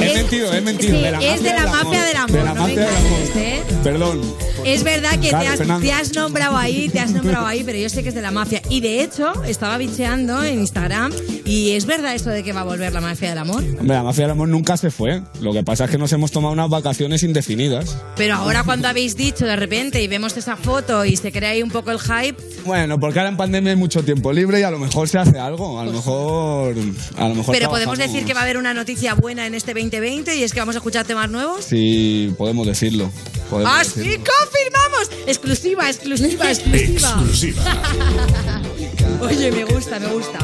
[0.00, 0.96] he mentido, he mentido.
[0.96, 2.30] Sí, de la es de la mafia del amor.
[2.32, 3.10] De la no me mafia del amor.
[3.12, 3.62] engañes, ¿eh?
[3.84, 4.34] Perdón.
[4.66, 5.86] Es verdad que te, has, Fernando.
[5.86, 8.32] te has nombrado ahí, te has nombrado ahí, pero yo sé que es de la
[8.32, 8.60] mafia.
[8.68, 11.12] Y de hecho, estaba bicheando en Instagram
[11.44, 13.62] y es verdad esto de que va a volver la mafia del amor.
[13.62, 15.22] Hombre, la mafia del amor nunca se fue.
[15.40, 17.96] Lo que pasa es que nos hemos tomado unas vacaciones indefinidas.
[18.16, 21.62] Pero ahora cuando habéis dicho de repente y vemos esa foto y se crea ahí
[21.62, 24.70] un poco el hype, Bueno, porque ahora en pandemia hay mucho tiempo libre y a
[24.72, 25.78] lo mejor se hace algo.
[25.78, 26.74] A lo mejor.
[27.16, 29.74] A lo mejor pero podemos decir que va a haber una noticia buena en este
[29.74, 31.64] 2020 y es que vamos a escuchar temas nuevos.
[31.64, 33.12] Sí, podemos decirlo.
[33.50, 34.12] Podemos ¡Ah, decirlo.
[34.12, 34.18] sí!
[34.18, 35.10] ¡Confirmamos!
[35.26, 37.62] Exclusiva, exclusiva, exclusiva.
[39.20, 40.38] Oye, me gusta, me gusta.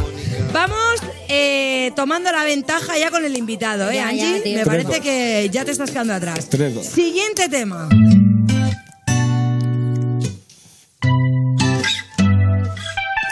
[0.52, 4.54] Vamos eh, tomando la ventaja ya con el invitado, ¿eh, Ya, ya, Angie?
[4.56, 6.48] me parece que ya te estás quedando atrás.
[6.48, 6.86] Tres, dos.
[6.86, 7.88] Siguiente tema.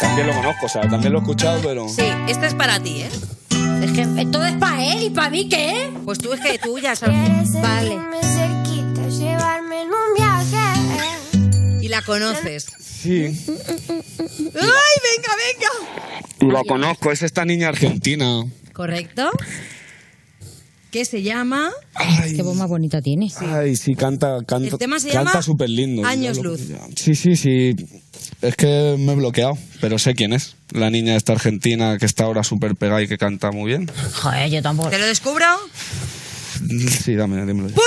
[0.00, 1.88] También lo conozco, o sea, también lo he escuchado, pero.
[1.88, 3.10] Sí, este es para ti, ¿eh?
[3.82, 5.90] Es que eh, todo es para él y para mí, ¿qué?
[6.04, 7.52] Pues tú es que tú ya sabes.
[7.62, 7.98] Vale.
[12.10, 12.66] Conoces.
[12.80, 13.24] Sí.
[13.24, 16.52] ¡Ay, venga, venga!
[16.54, 18.44] La conozco, es esta niña argentina.
[18.72, 19.30] ¿Correcto?
[20.90, 21.70] que se llama...
[22.34, 23.30] Qué voz más bonita tiene.
[23.38, 26.04] Ay, sí, canta, canta, El tema se canta llama súper lindo.
[26.04, 26.62] Años lo- Luz.
[26.96, 27.76] Sí, sí, sí.
[28.42, 30.56] Es que me he bloqueado, pero sé quién es.
[30.72, 33.88] La niña esta argentina que está ahora súper pegada y que canta muy bien.
[34.14, 34.90] Joder, yo tampoco.
[34.90, 35.44] ¿Te lo descubro?
[37.04, 37.68] Sí, dame, dímelo.
[37.68, 37.82] ¡Punto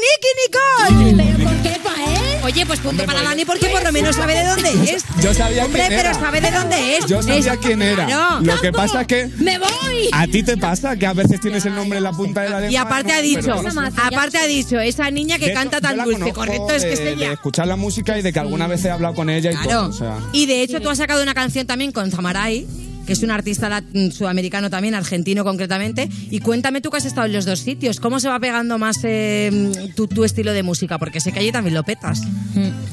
[0.00, 1.34] Nicky Nicole!
[1.36, 2.38] ¿Pero por qué para él?
[2.44, 5.04] Oye, pues punto para Dani porque por lo menos sabe de dónde es.
[5.22, 6.20] Yo sabía Hombre, quién pero era.
[6.20, 7.06] sabe de dónde es.
[7.06, 8.06] Yo sabía Es- quién era.
[8.06, 8.40] Claro.
[8.40, 10.08] Lo que pasa es que ¡Me voy!
[10.12, 12.60] a ti te pasa que a veces tienes el nombre en la punta de la
[12.60, 12.72] lengua.
[12.72, 13.92] Y aparte ha dicho, Pero no sé.
[14.02, 16.70] aparte ha dicho, esa niña que De canta hecho, yo tan la dulce, conozco correcto,
[16.74, 17.32] es que es de, de ella.
[17.32, 19.70] escuchar la música y de que alguna vez he hablado con ella y Claro.
[19.70, 19.88] todo.
[19.90, 22.66] O sea, Y de hecho tú has sacado una canción también con Zamaray,
[23.08, 26.10] que es un artista lat- mm, sudamericano también, argentino concretamente.
[26.30, 28.98] Y cuéntame tú que has estado en los dos sitios, ¿cómo se va pegando más
[29.02, 30.98] eh, mm, tu, tu estilo de música?
[30.98, 32.20] Porque sé que allí también lo petas.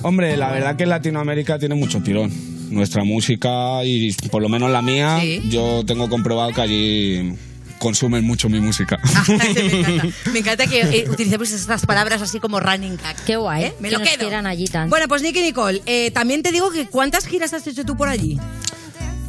[0.04, 2.32] Hombre, la verdad que Latinoamérica tiene mucho tirón.
[2.72, 7.34] Nuestra música y por lo menos la mía, yo tengo comprobado que allí
[7.78, 8.98] consumen mucho mi música.
[9.28, 10.08] me, encanta.
[10.32, 13.18] Me encanta que eh, utilicemos estas palabras así como running gag.
[13.26, 13.66] Qué guay.
[13.66, 13.74] ¿Eh?
[13.82, 14.20] Me que lo nos quedo.
[14.22, 14.90] quieran allí tanto.
[14.92, 18.08] Bueno, pues Nicky Nicole, eh, también te digo que ¿cuántas giras has hecho tú por
[18.08, 18.40] allí?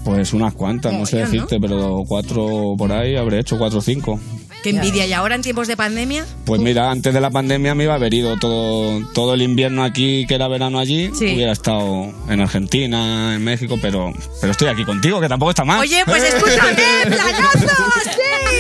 [0.07, 4.21] Pues unas cuantas, no sé decirte, pero cuatro por ahí habré hecho, cuatro o cinco.
[4.63, 5.05] Qué envidia.
[5.05, 6.25] ¿Y ahora en tiempos de pandemia?
[6.45, 9.83] Pues mira, antes de la pandemia me iba a haber ido todo, todo el invierno
[9.83, 11.11] aquí, que era verano allí.
[11.13, 11.35] Sí.
[11.35, 15.81] Hubiera estado en Argentina, en México, pero, pero estoy aquí contigo, que tampoco está mal.
[15.81, 16.29] Oye, pues ¡Eh!
[16.29, 17.91] escúchame, planazo,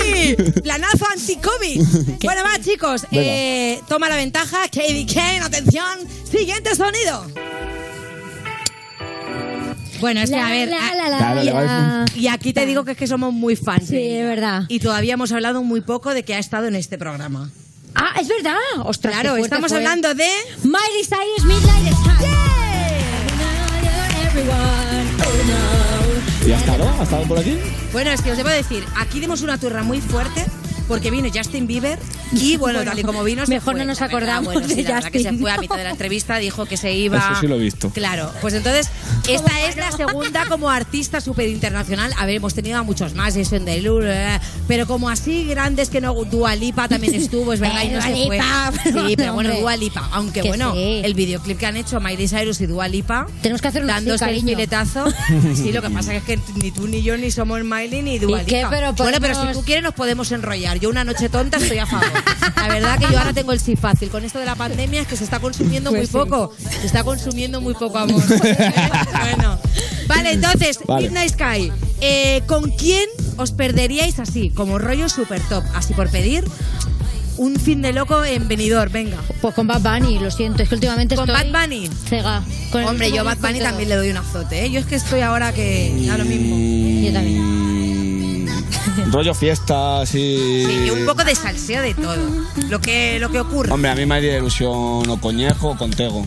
[0.02, 1.86] sí, planazo anti-COVID.
[2.24, 7.24] Bueno, va chicos, eh, toma la ventaja, Katie Kane, atención, siguiente sonido.
[10.00, 12.04] Bueno, es que a ver, La, a- la, la, Claro, le va a la.
[12.14, 13.88] y aquí te digo que es que somos muy fans.
[13.88, 14.64] Sí, es verdad.
[14.68, 17.50] Y todavía hemos hablado muy poco de que ha estado en este programa.
[17.94, 18.56] Ah, es verdad.
[18.84, 19.78] Ostras, Claro, fuerte estamos fue.
[19.78, 20.28] hablando de...
[20.64, 22.26] Miley Cyrus Midnight Sky.
[26.46, 26.88] ¿Y ha estado?
[26.88, 27.58] ¿Ha estado por aquí?
[27.92, 30.44] Bueno, es que os debo decir, aquí dimos una turra muy fuerte
[30.88, 31.98] porque vino Justin Bieber
[32.32, 34.82] y bueno, Bueno, tal y como vino mejor fue, no nos acordamos Bueno, sí, de
[34.84, 35.40] la verdad que se Justin.
[35.40, 37.18] fue a mitad de la entrevista, dijo que se iba...
[37.18, 37.90] Eso sí lo he visto.
[37.90, 38.88] Claro, pues entonces
[39.28, 42.12] esta es la segunda como artista súper internacional.
[42.18, 46.00] A ver, hemos tenido a muchos más, Jason Derulo, eh, pero como así grandes que
[46.00, 48.36] no, Dua Lipa también estuvo, es verdad, y no se fue.
[48.36, 49.54] Lipa, Sí, pero bueno.
[49.58, 51.00] Dua Lipa, aunque Que bueno, sí.
[51.04, 54.24] el videoclip que han hecho Miley Cyrus y Dua Lipa, Tenemos que hacer un dándose
[54.24, 54.48] el cariño.
[54.56, 55.04] filetazo.
[55.54, 58.42] Sí, lo que pasa es que ni tú ni yo ni somos Miley ni Dua
[58.42, 58.56] ¿Y qué?
[58.58, 58.70] Lipa.
[58.70, 60.75] Pero bueno, pero si podemos- tú quieres nos podemos enrollar.
[60.76, 62.06] Yo una noche tonta estoy a favor.
[62.56, 64.08] La verdad que yo ahora tengo el sí fácil.
[64.10, 66.52] Con esto de la pandemia es que se está consumiendo Pues muy poco.
[66.80, 68.22] Se está consumiendo muy poco amor.
[68.28, 69.58] bueno.
[70.08, 71.08] Vale, entonces, Vale.
[71.08, 71.72] Midnight Sky.
[72.00, 74.50] eh, ¿Con quién os perderíais así?
[74.50, 75.64] Como rollo super top.
[75.74, 76.44] Así por pedir
[77.38, 79.18] un fin de loco en venidor, venga.
[79.42, 81.90] Pues con Bad Bunny, lo siento, es que últimamente ¿Con estoy Bad Bunny?
[82.08, 82.42] cega.
[82.72, 84.70] Con Hombre, yo Bad Bunny también le doy un azote, ¿eh?
[84.70, 86.56] Yo es que estoy ahora que a lo mismo.
[87.06, 87.45] Yo también.
[89.16, 90.66] Rollo fiesta, así.
[90.68, 92.18] Sí, y un poco de salseo de todo.
[92.68, 93.72] Lo que, lo que ocurre.
[93.72, 96.26] Hombre, a mí me haría ilusión o coñejo o contego.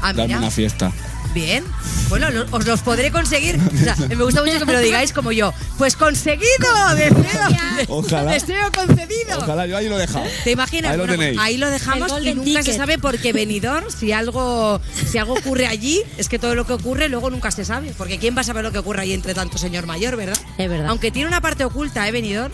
[0.00, 0.38] Ah, Darme mira.
[0.38, 0.90] una fiesta.
[1.34, 1.64] Bien.
[2.08, 3.56] Bueno, lo- os los podré conseguir.
[3.72, 5.52] O sea, me gusta mucho que me lo digáis como yo.
[5.78, 6.48] Pues conseguido.
[6.96, 8.32] Deseo, Ojalá.
[8.32, 9.38] deseo concedido.
[9.38, 10.24] Ojalá, yo ahí lo he dejado.
[10.44, 10.90] ¿Te imaginas?
[10.92, 11.40] Ahí lo Bueno, pues tenéis.
[11.40, 12.76] ahí lo dejamos y nunca se ticket.
[12.76, 17.08] sabe porque venidor, si algo, si algo ocurre allí, es que todo lo que ocurre
[17.08, 17.94] luego nunca se sabe.
[17.96, 20.36] Porque ¿quién va a saber lo que ocurre allí entre tanto señor mayor, verdad?
[20.58, 20.88] Es verdad.
[20.88, 22.50] Aunque tiene una parte oculta, ¿eh, venidor?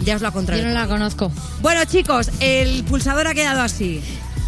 [0.00, 1.30] Ya os lo ha Yo no la conozco.
[1.60, 4.02] Bueno, chicos, el pulsador ha quedado así.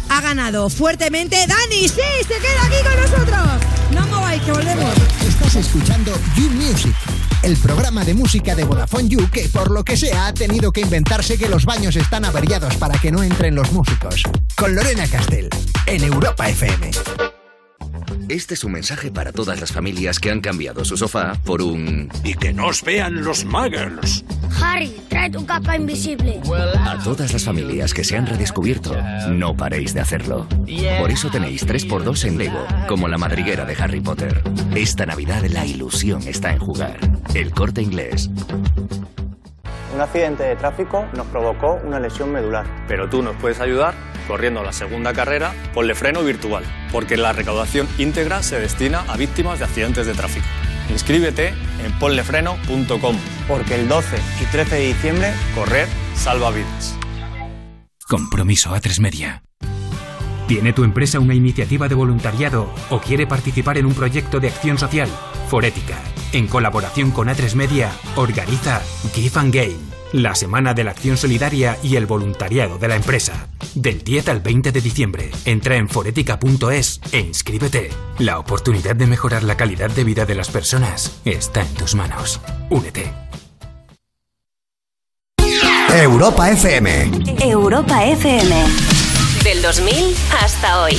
[0.09, 1.87] Ha ganado fuertemente Dani.
[1.87, 3.67] Sí, se queda aquí con nosotros.
[3.93, 4.93] No mováis, que volvemos.
[5.27, 6.95] Estás escuchando You Music,
[7.43, 10.81] el programa de música de Vodafone You que por lo que sea ha tenido que
[10.81, 14.23] inventarse que los baños están averiados para que no entren los músicos.
[14.55, 15.49] Con Lorena Castell,
[15.85, 16.91] en Europa FM.
[18.29, 22.09] Este es un mensaje para todas las familias que han cambiado su sofá por un...
[22.25, 24.25] Y que no os vean los muggles.
[24.61, 26.41] Harry, trae tu capa invisible.
[26.85, 28.93] A todas las familias que se han redescubierto,
[29.29, 30.45] no paréis de hacerlo.
[30.99, 34.41] Por eso tenéis 3x2 en Lego, como la madriguera de Harry Potter.
[34.75, 36.99] Esta Navidad la ilusión está en jugar.
[37.33, 38.29] El corte inglés.
[39.95, 42.65] Un accidente de tráfico nos provocó una lesión medular.
[42.89, 43.93] Pero tú nos puedes ayudar
[44.27, 49.59] corriendo la segunda carrera Ponle Freno Virtual, porque la recaudación íntegra se destina a víctimas
[49.59, 50.45] de accidentes de tráfico.
[50.89, 53.17] Inscríbete en ponlefreno.com.
[53.47, 56.97] Porque el 12 y 13 de diciembre Correr salva vidas.
[58.07, 59.43] Compromiso A3 Media.
[60.47, 64.77] ¿Tiene tu empresa una iniciativa de voluntariado o quiere participar en un proyecto de acción
[64.77, 65.09] social?
[65.49, 65.97] Forética,
[66.31, 68.81] en colaboración con A3 Media, organiza
[69.13, 69.77] Give and Gain,
[70.13, 73.47] la semana de la acción solidaria y el voluntariado de la empresa.
[73.75, 77.89] Del 10 al 20 de diciembre, entra en forética.es e inscríbete.
[78.19, 82.41] La oportunidad de mejorar la calidad de vida de las personas está en tus manos.
[82.69, 83.13] Únete.
[85.93, 87.11] Europa FM.
[87.39, 88.55] Europa FM.
[89.43, 90.97] Del 2000 hasta hoy.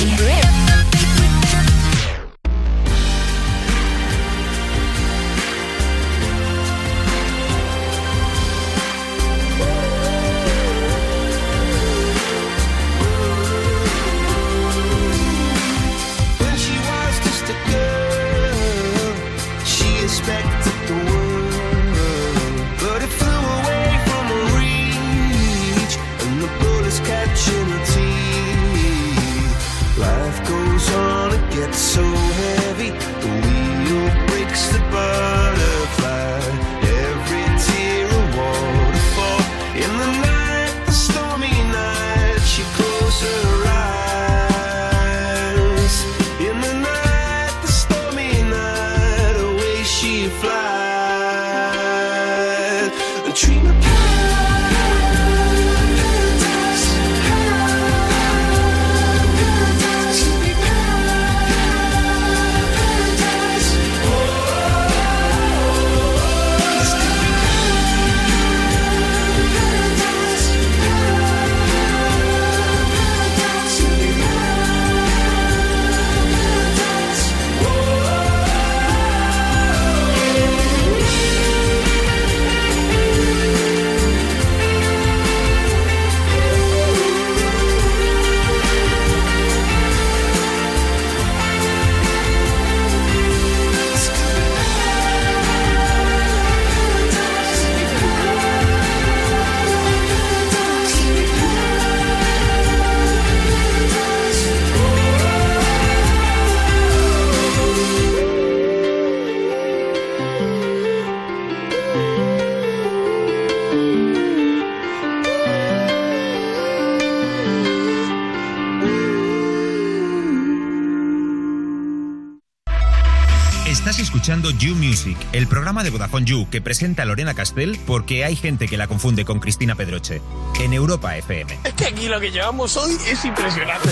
[125.79, 129.39] Programa de Vodafone You que presenta Lorena Castell porque hay gente que la confunde con
[129.39, 130.21] Cristina Pedroche.
[130.59, 131.59] En Europa FM.
[131.63, 133.89] Es que aquí lo que llevamos hoy es impresionante.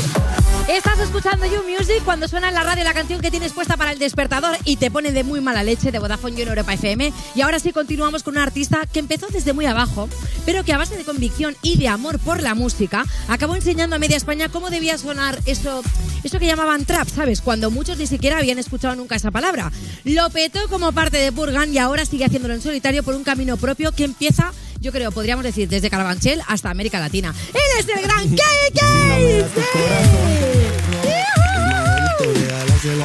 [0.67, 3.93] Estás escuchando You Music cuando suena en la radio la canción que tienes puesta para
[3.93, 7.13] el despertador y te pone de muy mala leche de Vodafone You en Europa FM.
[7.35, 10.09] Y ahora sí continuamos con un artista que empezó desde muy abajo,
[10.47, 13.99] pero que a base de convicción y de amor por la música acabó enseñando a
[13.99, 15.83] media España cómo debía sonar eso,
[16.23, 17.41] eso que llamaban trap, ¿sabes?
[17.41, 19.73] Cuando muchos ni siquiera habían escuchado nunca esa palabra.
[20.05, 23.57] Lo petó como parte de Purgan y ahora sigue haciéndolo en solitario por un camino
[23.57, 27.35] propio que empieza, yo creo, podríamos decir, desde Carabanchel hasta América Latina.
[27.49, 28.81] Él es el gran KK.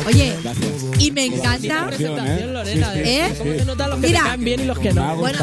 [0.06, 0.34] Oye,
[0.98, 1.88] y me encanta.
[2.96, 3.34] ¿Eh?
[3.38, 4.36] ¿Cómo se notan los que Mira.
[4.38, 5.16] bien y los que no?
[5.16, 5.38] Bueno,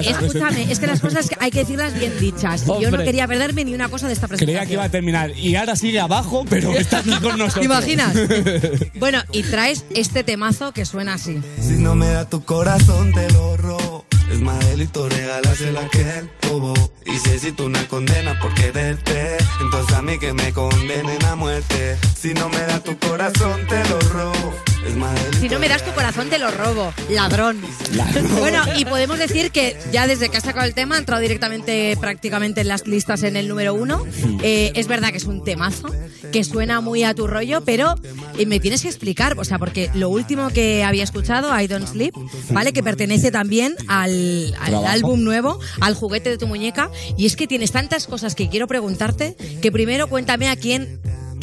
[0.00, 2.64] eh, escúchame, es que las cosas hay que decirlas bien dichas.
[2.64, 4.72] Y yo no quería perderme ni una cosa de esta Creía que presentación.
[4.72, 7.54] iba a terminar y ahora sigue abajo, pero está aquí con nosotros.
[7.60, 8.14] ¿Te imaginas?
[8.98, 11.38] Bueno, y traes este temazo que suena así.
[11.60, 13.89] Si no me da tu corazón, te lo robo.
[14.40, 16.74] Más delito regalárselo a aquel bobo.
[17.04, 21.96] Y si existe una condena por quererte, entonces a mí que me condenen a muerte.
[22.18, 24.54] Si no me da tu corazón, te lo robo.
[24.86, 26.92] Es más delito Si no me das tu corazón, te lo robo.
[27.10, 27.60] Ladrón.
[27.94, 28.28] Ladrón.
[28.40, 31.96] Bueno, y podemos decir que ya desde que has sacado el tema ha entrado directamente
[32.00, 34.04] prácticamente en las listas en el número uno.
[34.42, 35.88] Eh, es verdad que es un temazo,
[36.32, 37.96] que suena muy a tu rollo, pero
[38.38, 41.86] eh, me tienes que explicar, o sea, porque lo último que había escuchado, I Don't
[41.86, 42.14] Sleep,
[42.50, 42.72] ¿vale?
[42.72, 44.29] Que pertenece también al,
[44.60, 46.90] al álbum nuevo, al juguete de tu muñeca.
[47.16, 51.00] Y es que tienes tantas cosas que quiero preguntarte, que primero cuéntame a quién,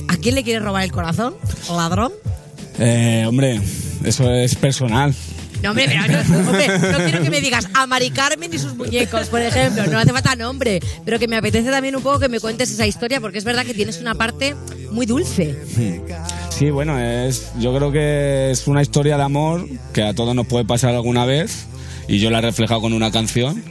[0.07, 1.35] a quién le quieres robar el corazón,
[1.69, 2.11] ladrón.
[2.79, 3.59] Eh, hombre,
[4.03, 5.13] eso es personal.
[5.63, 8.75] No, hombre, pero no, hombre, no quiero que me digas a Mari Carmen y sus
[8.75, 9.85] muñecos, por ejemplo.
[9.87, 12.85] No hace falta nombre, pero que me apetece también un poco que me cuentes esa
[12.85, 14.55] historia porque es verdad que tienes una parte
[14.91, 15.55] muy dulce.
[16.49, 20.47] Sí, bueno, es, yo creo que es una historia de amor que a todos nos
[20.47, 21.67] puede pasar alguna vez
[22.07, 23.63] y yo la he reflejado con una canción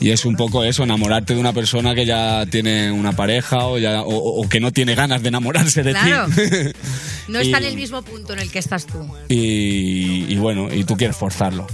[0.00, 3.78] y es un poco eso, enamorarte de una persona que ya tiene una pareja o,
[3.78, 6.26] ya, o, o que no tiene ganas de enamorarse de Claro.
[6.34, 6.42] ti.
[7.28, 9.06] No está en el mismo punto en el que estás tú.
[9.28, 11.66] y, y bueno, y tú quieres forzarlo.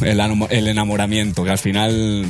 [0.00, 2.24] El, amo- el enamoramiento, que al final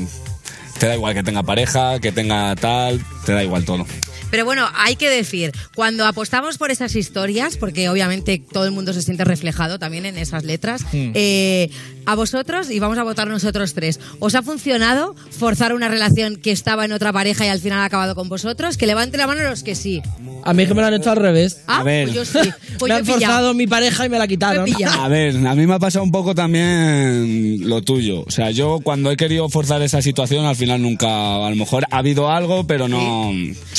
[0.78, 3.84] te da igual que tenga pareja, que tenga tal, te da igual todo.
[4.30, 8.92] Pero bueno, hay que decir, cuando apostamos por esas historias, porque obviamente todo el mundo
[8.92, 11.12] se siente reflejado también en esas letras, Hmm.
[11.14, 11.70] eh,
[12.06, 16.52] a vosotros, y vamos a votar nosotros tres, ¿os ha funcionado forzar una relación que
[16.52, 18.76] estaba en otra pareja y al final ha acabado con vosotros?
[18.76, 20.02] Que levante la mano los que sí.
[20.44, 21.62] A mí es que me lo han hecho al revés.
[21.66, 22.08] Ah, A ver.
[22.08, 22.48] pues yo sí.
[22.78, 24.68] Pues me yo han forzado mi pareja y me la quitaron.
[25.00, 28.22] A ver, a mí me ha pasado un poco también lo tuyo.
[28.26, 31.86] O sea, yo cuando he querido forzar esa situación, al final nunca, a lo mejor
[31.90, 33.32] ha habido algo, pero no,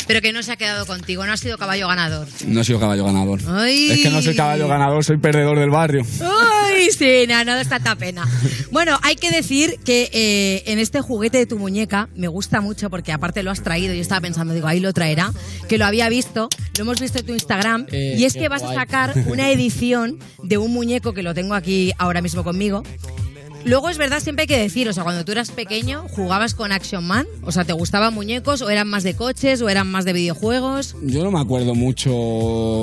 [0.07, 2.27] Pero que no se ha quedado contigo, no ha sido caballo ganador.
[2.45, 3.39] no he sido caballo ganador.
[3.47, 3.91] Ay.
[3.91, 6.05] Es que no soy caballo ganador, soy perdedor del barrio.
[6.21, 8.27] Ay, sí, no, no es tanta pena.
[8.71, 12.89] Bueno, hay que decir que eh, en este juguete de tu muñeca me gusta mucho
[12.89, 13.93] porque aparte lo has traído.
[13.93, 15.31] Yo estaba pensando, digo, ahí lo traerá.
[15.67, 17.87] Que lo había visto, lo hemos visto en tu Instagram.
[17.91, 18.75] Eh, y es que vas guay.
[18.75, 22.83] a sacar una edición de un muñeco que lo tengo aquí ahora mismo conmigo.
[23.67, 26.71] Luego es verdad, siempre hay que decir, o sea, cuando tú eras pequeño, jugabas con
[26.71, 30.05] Action Man, o sea, ¿te gustaban muñecos o eran más de coches o eran más
[30.05, 30.95] de videojuegos?
[31.03, 32.11] Yo no me acuerdo mucho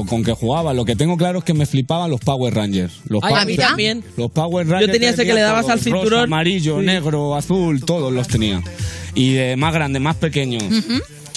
[0.08, 0.74] con qué jugaba.
[0.74, 3.00] Lo que tengo claro es que me flipaban los Power Rangers.
[3.08, 4.04] Los Ay, a Power- mí también.
[4.16, 4.92] Los Power Rangers.
[4.92, 6.10] tenía ese que le dabas al cinturón.
[6.10, 6.86] rosa, amarillo, Sí.
[6.86, 8.62] negro, azul, todos los tenía.
[9.14, 10.58] Y de más grande, más pequeño.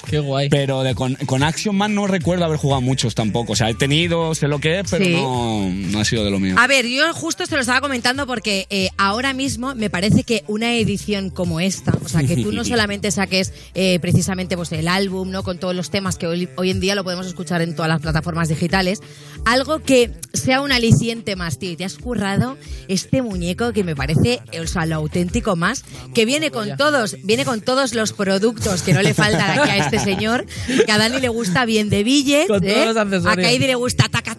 [0.08, 0.48] Qué guay.
[0.48, 3.52] Pero de con, con Action Man no recuerdo haber jugado muchos tampoco.
[3.52, 5.12] O sea, he tenido, sé lo que es, pero Sí.
[5.12, 6.54] no, no ha sido de lo mío.
[6.58, 10.44] A ver, yo justo se lo estaba comentando porque eh, ahora mismo me parece que
[10.48, 14.88] una edición como esta, o sea, que tú no solamente saques eh, precisamente pues, el
[14.88, 15.42] álbum, ¿no?
[15.42, 18.00] Con todos los temas que hoy, hoy en día lo podemos escuchar en todas las
[18.00, 19.00] plataformas digitales,
[19.48, 21.70] algo que sea un aliciente más, tío.
[21.70, 25.84] Y te has currado este muñeco que me parece, o sea, lo auténtico más,
[26.14, 29.76] que viene con todos, viene con todos los productos que no le faltan aquí a
[29.78, 30.44] este señor,
[30.84, 32.88] que a Dani le gusta bien de billetes, ¿eh?
[33.26, 34.34] a Kaidi le gusta taca,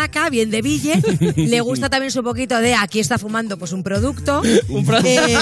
[0.00, 1.02] taca, bien de bille.
[1.36, 4.42] Le gusta también un poquito de aquí está fumando pues un producto.
[4.68, 5.10] Un producto.
[5.10, 5.36] Eh,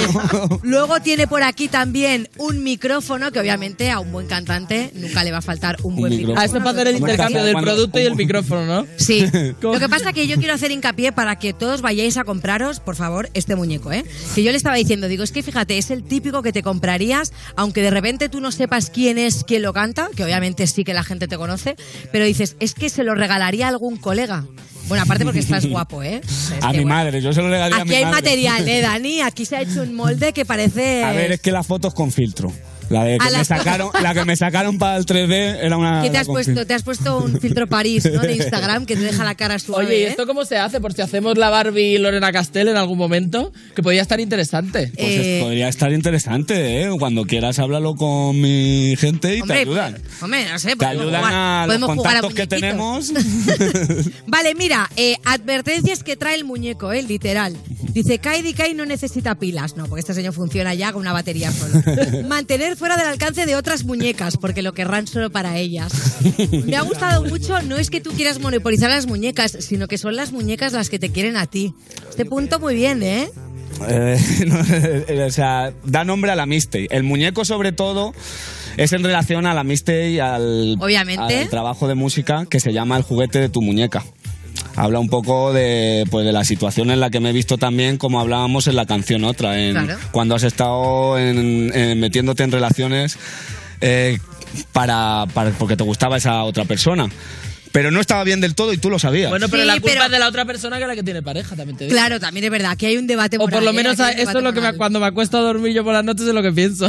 [0.63, 5.31] luego tiene por aquí también un micrófono que obviamente a un buen cantante nunca le
[5.31, 6.41] va a faltar un, buen micrófono.
[6.41, 8.87] Ah, esto es para hacer el intercambio del producto y el micrófono, ¿no?
[8.97, 9.27] Sí.
[9.61, 12.97] Lo que pasa que yo quiero hacer hincapié para que todos vayáis a compraros, por
[12.97, 14.05] favor, este muñeco, ¿eh?
[14.35, 17.33] Que yo le estaba diciendo, digo, es que fíjate, es el típico que te comprarías,
[17.57, 20.95] aunque de repente tú no sepas quién es quien lo canta, que obviamente sí que
[20.95, 21.77] la gente te conoce,
[22.13, 24.47] pero dices, es que se lo regalaría a algún colega.
[24.89, 26.21] Bueno, aparte porque estás guapo, ¿eh?
[26.25, 28.17] Es a mi bueno, madre, yo se lo regalaría a Aquí mi hay madre.
[28.17, 29.21] material, ¿eh, Dani?
[29.21, 31.05] Aquí se ha hecho un molde que parece...
[31.05, 32.53] A ver, es que la foto es con filtro.
[32.91, 36.03] La, de que me sacaron, la que me sacaron para el 3D era una.
[36.03, 36.67] ¿Qué te has puesto?
[36.67, 38.21] Te has puesto un filtro París, ¿no?
[38.23, 39.87] De Instagram que te deja la cara suave.
[39.87, 40.09] Oye, ¿y ¿eh?
[40.09, 40.81] esto cómo se hace?
[40.81, 44.93] Por si hacemos la Barbie y Lorena Castell en algún momento, que podría estar interesante.
[44.95, 46.89] Pues Eh, podría estar interesante, ¿eh?
[46.99, 49.97] Cuando quieras háblalo con mi gente y Hombre, te ayudan.
[50.23, 53.13] hombre, no sé, Te podemos ayudan jugar- a los podemos jugar a contactos que tenemos.
[54.27, 57.57] Vale, mira, eh, advertencias que trae el muñeco, eh, literal.
[57.93, 59.77] Dice, Kai Kai no necesita pilas.
[59.77, 61.83] No, porque este señor funciona ya con una batería solo.
[62.29, 65.93] Mantener fuera del alcance de otras muñecas, porque lo querrán solo para ellas.
[66.67, 70.17] Me ha gustado mucho, no es que tú quieras monopolizar las muñecas, sino que son
[70.17, 71.75] las muñecas las que te quieren a ti.
[72.09, 73.29] Este punto muy bien, ¿eh?
[73.89, 76.89] Eh, no, eh, o sea, da nombre a la mixtape.
[76.91, 78.15] El muñeco, sobre todo,
[78.77, 81.41] es en relación a la mixtape y al, Obviamente.
[81.41, 84.05] al trabajo de música que se llama El juguete de tu muñeca.
[84.77, 87.97] Habla un poco de, pues, de la situación en la que me he visto también,
[87.99, 89.97] como hablábamos en la canción otra, en, Claro.
[90.13, 93.19] cuando has estado en- en metiéndote en relaciones
[93.81, 94.19] eh,
[94.73, 97.09] para, para- porque te gustaba esa otra persona.
[97.71, 99.29] Pero no estaba bien del todo y tú lo sabías.
[99.31, 101.23] Bueno, pero Sí, la culpa pero- es de la otra persona que la que tiene
[101.23, 101.95] pareja, también te digo.
[101.95, 103.59] Claro, también es verdad que hay un debate O moral.
[103.59, 103.75] por lo ¿eh?
[103.83, 106.03] menos un esto es lo que me- cuando me acuesto a dormir yo por las
[106.03, 106.89] noches es lo que pienso.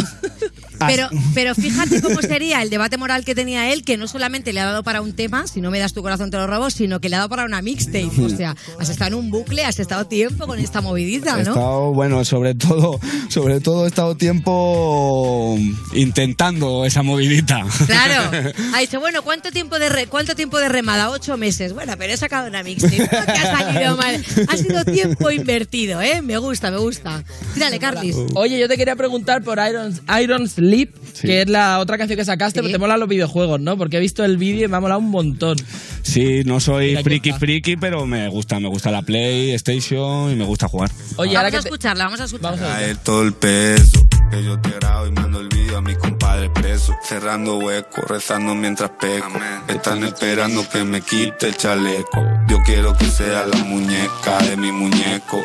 [0.88, 4.60] Pero, pero fíjate cómo sería el debate moral que tenía él, que no solamente le
[4.62, 7.00] ha dado para un tema, si no me das tu corazón te lo robo, sino
[7.00, 8.10] que le ha dado para una mixtape.
[8.24, 11.52] O sea, has estado en un bucle, has estado tiempo con esta movidita, He ¿no?
[11.52, 13.00] estado, bueno, sobre todo,
[13.30, 15.58] sobre todo he estado tiempo
[15.94, 17.66] intentando esa movidita.
[17.86, 18.32] Claro.
[18.74, 21.10] Ha dicho, bueno, ¿cuánto tiempo de re- cuánto tiempo de remada?
[21.10, 21.74] Ocho meses.
[21.74, 22.98] Bueno, pero he sacado una mixtape.
[23.00, 24.24] No te ha salido mal.
[24.48, 26.22] Ha sido tiempo invertido, ¿eh?
[26.22, 27.24] Me gusta, me gusta.
[27.54, 28.16] Tírale, Carlis.
[28.36, 31.28] Oye, yo te quería preguntar por Iron, Iron Sleep, Sí.
[31.28, 33.78] que es la otra canción que sacaste, pero te molan los videojuegos, ¿no?
[33.78, 35.58] Porque he visto el vídeo y me ha molado un montón.
[36.02, 37.40] Sí, no soy Mira, friki está.
[37.40, 40.90] friki, pero me gusta, me gusta la PlayStation y me gusta jugar.
[41.18, 42.58] Oye, vamos ahora a que te- escucharla, vamos a escucharla.
[42.58, 46.50] Caer todo el peso que yo te grabo y mando el vídeo a mi compadre
[46.52, 46.94] preso.
[47.04, 49.28] Cerrando huecos, rezando mientras peco.
[49.68, 52.24] Están esperando que me quite el chaleco.
[52.48, 55.44] Yo quiero que sea la muñeca de mi muñeco.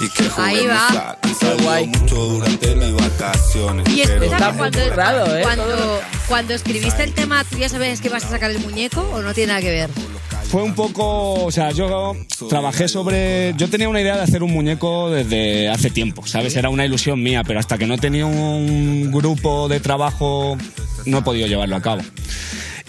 [0.00, 1.10] Y que Ahí juguemos va.
[1.10, 3.86] a- y salió mucho durante mis vacaciones.
[3.88, 4.02] Y
[4.56, 5.42] cuando, ¿eh?
[5.42, 9.20] cuando, cuando escribiste el tema, ¿tú ya sabías que ibas a sacar el muñeco o
[9.20, 9.90] no tiene nada que ver?
[10.50, 12.16] Fue un poco, o sea, yo
[12.48, 16.56] trabajé sobre, yo tenía una idea de hacer un muñeco desde hace tiempo, ¿sabes?
[16.56, 20.56] Era una ilusión mía, pero hasta que no tenía un grupo de trabajo
[21.04, 22.02] no he podido llevarlo a cabo.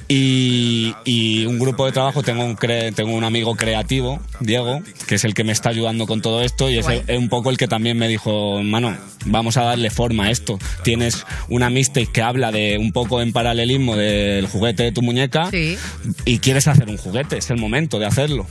[0.09, 5.15] Y, y un grupo de trabajo, tengo un, cre- tengo un amigo creativo, Diego, que
[5.15, 7.49] es el que me está ayudando con todo esto y es, el- es un poco
[7.49, 8.95] el que también me dijo, mano,
[9.25, 10.59] vamos a darle forma a esto.
[10.83, 15.49] Tienes una mixtape que habla de un poco en paralelismo del juguete de tu muñeca
[16.23, 18.47] y quieres hacer un juguete, es el momento de hacerlo.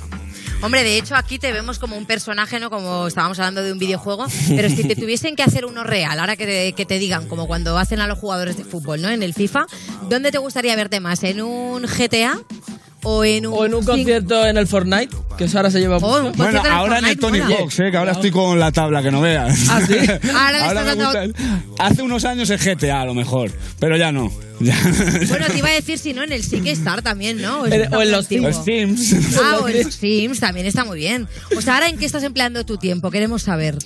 [0.63, 2.71] Hombre, de hecho aquí te vemos como un personaje, ¿no?
[2.71, 6.37] Como estábamos hablando de un videojuego, pero si te tuviesen que hacer uno real, ahora
[6.37, 9.11] que te, que te digan, como cuando hacen a los jugadores de fútbol, ¿no?
[9.11, 9.67] En el FIFA,
[10.09, 11.23] ¿dónde te gustaría verte más?
[11.25, 12.41] ¿En un GTA
[13.09, 15.99] o en un, O en un concierto en el Fortnite, que eso ahora se lleva
[16.01, 16.33] mucho.
[16.37, 19.21] Bueno, ahora en el Tony Hawk's, eh, que ahora estoy con la tabla, que no
[19.21, 19.67] veas.
[19.71, 19.95] ¿Ah, sí?
[20.35, 21.35] Ahora estás me dando- gusta el-
[21.79, 24.33] Hace unos años es GTA a lo mejor, pero ya no.
[24.59, 24.75] Ya.
[25.29, 27.67] Bueno, te iba a decir si no, en el Sick Star también, ¿no?
[27.67, 28.27] En- está o en los.
[28.27, 28.57] Sims.
[28.65, 29.37] Sims.
[29.43, 31.29] Ah, o en los Sims también está muy bien.
[31.57, 33.11] O sea, ¿ahora en qué estás empleando tu tiempo?
[33.11, 33.77] Queremos saber.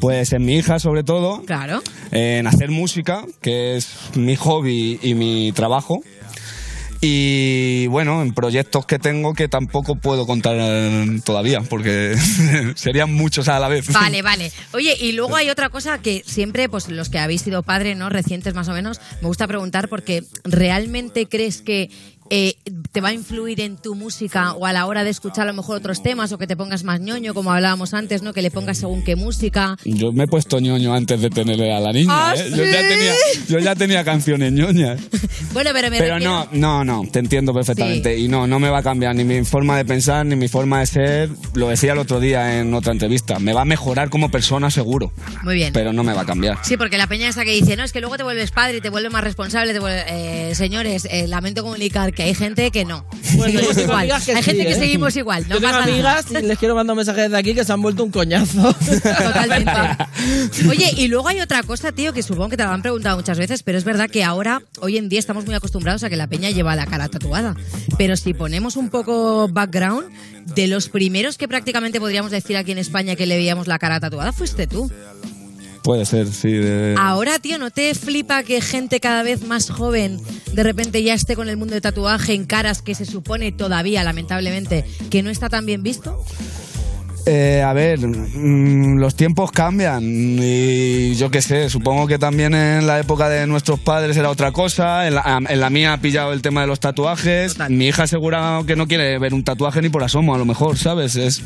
[0.00, 1.82] Pues en mi hija, sobre todo, Claro.
[2.12, 6.02] en hacer música, que es mi hobby y mi trabajo.
[7.00, 12.16] Y bueno, en proyectos que tengo que tampoco puedo contar eh, todavía, porque
[12.74, 13.92] serían muchos a la vez.
[13.92, 14.50] Vale, vale.
[14.72, 18.08] Oye, y luego hay otra cosa que siempre, pues los que habéis sido padres, ¿no?
[18.08, 21.90] Recientes más o menos, me gusta preguntar porque ¿realmente crees que
[22.30, 22.54] eh,
[22.92, 25.54] te va a influir en tu música o a la hora de escuchar a lo
[25.54, 28.32] mejor otros temas o que te pongas más ñoño, como hablábamos antes, ¿no?
[28.32, 29.76] Que le pongas según qué música.
[29.84, 32.12] Yo me he puesto ñoño antes de tener a la niña.
[32.30, 32.50] ¿Ah, ¿eh?
[32.50, 32.70] yo, sí?
[32.72, 33.12] ya tenía,
[33.48, 35.00] yo ya tenía canciones ñoñas.
[35.52, 38.18] Bueno, pero me Pero refiero- no, no, no, te entiendo perfectamente.
[38.18, 40.80] Y no, no me va a cambiar ni mi forma de pensar, ni mi forma
[40.80, 41.30] de ser.
[41.54, 43.38] Lo decía el otro día en otra entrevista.
[43.38, 45.10] Me va a mejorar como persona, seguro.
[45.44, 45.72] Muy bien.
[45.72, 46.58] Pero no me va a cambiar.
[46.64, 48.80] Sí, porque la peña esa que dice, no, es que luego te vuelves padre y
[48.82, 49.72] te vuelves más responsable.
[49.72, 53.06] Te vuelves- eh, señores, eh, lamento comunicar que hay gente que no.
[53.36, 54.00] Bueno, yo Seguimos tengo igual.
[54.00, 54.74] amigas que hay sí, gente que ¿eh?
[54.74, 55.42] seguimos igual.
[55.44, 55.92] No Yo tengo pasa nada.
[55.92, 58.74] amigas y les quiero mandar un mensaje desde aquí que se han vuelto un coñazo.
[58.74, 59.70] Totalmente.
[60.68, 63.38] Oye, y luego hay otra cosa, tío, que supongo que te lo han preguntado muchas
[63.38, 66.26] veces, pero es verdad que ahora, hoy en día, estamos muy acostumbrados a que la
[66.26, 67.54] peña lleva la cara tatuada.
[67.96, 70.06] Pero si ponemos un poco background,
[70.56, 74.00] de los primeros que prácticamente podríamos decir aquí en España que le veíamos la cara
[74.00, 74.90] tatuada, fuiste tú.
[75.88, 76.52] Puede ser, sí.
[76.52, 80.20] de- Ahora, tío, ¿no te flipa que gente cada vez más joven
[80.52, 84.04] de repente ya esté con el mundo de tatuaje en caras que se supone todavía,
[84.04, 86.22] lamentablemente, que no está tan bien visto?
[87.24, 92.86] Eh, a ver, mm, los tiempos cambian y yo qué sé, supongo que también en
[92.86, 96.34] la época de nuestros padres era otra cosa, en la, en la mía ha pillado
[96.34, 99.88] el tema de los tatuajes, mi hija asegura que no quiere ver un tatuaje ni
[99.88, 101.16] por asomo, a lo mejor, ¿sabes?
[101.16, 101.42] Es,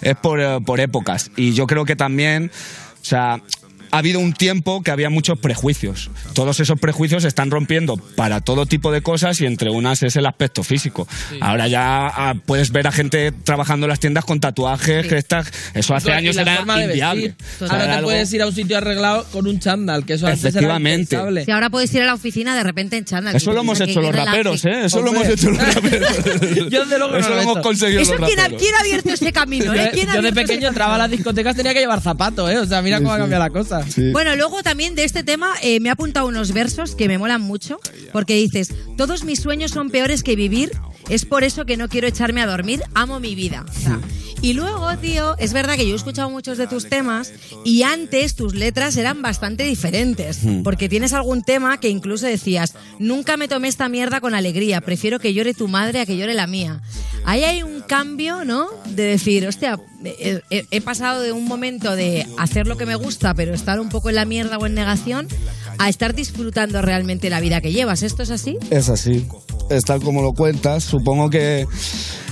[0.00, 2.52] es por, eh, por épocas y yo creo que también,
[3.02, 3.40] o sea...
[3.94, 6.10] Ha habido un tiempo que había muchos prejuicios.
[6.32, 10.16] Todos esos prejuicios se están rompiendo para todo tipo de cosas y entre unas es
[10.16, 11.06] el aspecto físico.
[11.40, 15.46] Ahora ya ah, puedes ver a gente trabajando en las tiendas con tatuajes, que estas,
[15.74, 17.22] eso hace Y años era inviable.
[17.28, 17.36] vestir.
[17.54, 20.04] O sea, Ahora era te algo- puedes ir a un sitio arreglado con un chándal,
[20.04, 21.14] que eso antes era Efectivamente.
[21.14, 21.44] impensable.
[21.44, 23.36] Si ahora puedes ir a la oficina de repente en chándal.
[23.36, 24.86] Eso lo hemos hecho los raperos, ¿eh?
[24.86, 26.10] Eso lo hemos hecho los raperos.
[26.68, 28.60] Yo desde luego Eso no lo hemos conseguido Eso los quién ha, raperos.
[28.60, 29.84] quién ha abierto ese camino, ¿eh?
[29.84, 32.58] Yo, ¿Quién ha yo de pequeño entraba a las discotecas tenía que llevar zapatos, ¿eh?
[32.58, 33.83] O sea, mira cómo ha cambiado la cosa.
[34.12, 37.40] Bueno, luego también de este tema eh, me ha apuntado unos versos que me molan
[37.42, 37.78] mucho,
[38.12, 40.70] porque dices, todos mis sueños son peores que vivir,
[41.08, 43.64] es por eso que no quiero echarme a dormir, amo mi vida.
[43.68, 44.00] O sea,
[44.40, 47.32] y luego, tío, es verdad que yo he escuchado muchos de tus temas
[47.64, 50.62] y antes tus letras eran bastante diferentes, Mm.
[50.62, 55.18] porque tienes algún tema que incluso decías, nunca me tomé esta mierda con alegría, prefiero
[55.18, 56.82] que llore tu madre a que llore la mía.
[57.24, 58.66] Ahí hay un cambio, ¿no?
[58.86, 63.54] De decir, hostia, he, pasado de un momento de hacer lo que me gusta, pero
[63.54, 65.28] estar un poco en la mierda o en negación,
[65.78, 68.02] a estar disfrutando realmente la vida que llevas.
[68.02, 68.58] ¿Esto es así?
[68.70, 69.26] Es así,
[69.70, 70.84] es tal como lo cuentas.
[70.84, 71.66] Supongo que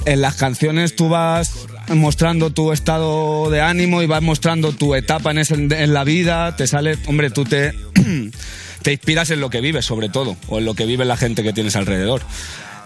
[0.04, 1.52] en las canciones tú vas
[1.88, 6.56] mostrando tu estado de ánimo y vas mostrando tu etapa en, ese- en la vida.
[6.56, 7.72] Te sale, hombre, tú te,
[8.82, 11.42] te inspiras en lo que vives, sobre todo, o en lo que vive la gente
[11.42, 12.22] que tienes alrededor.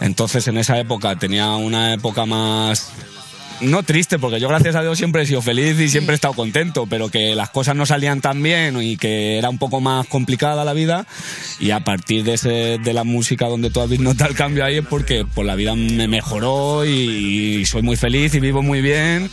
[0.00, 2.90] Entonces, en esa época tenía una época más
[3.60, 6.34] no triste, porque yo gracias a Dios siempre he sido feliz y siempre he estado
[6.34, 10.06] contento, pero que las cosas no salían tan bien y que era un poco más
[10.06, 11.06] complicada la vida.
[11.58, 14.78] Y a partir de, ese, de la música donde tú has notado el cambio ahí
[14.78, 18.80] es porque pues, la vida me mejoró y, y soy muy feliz y vivo muy
[18.80, 19.30] bien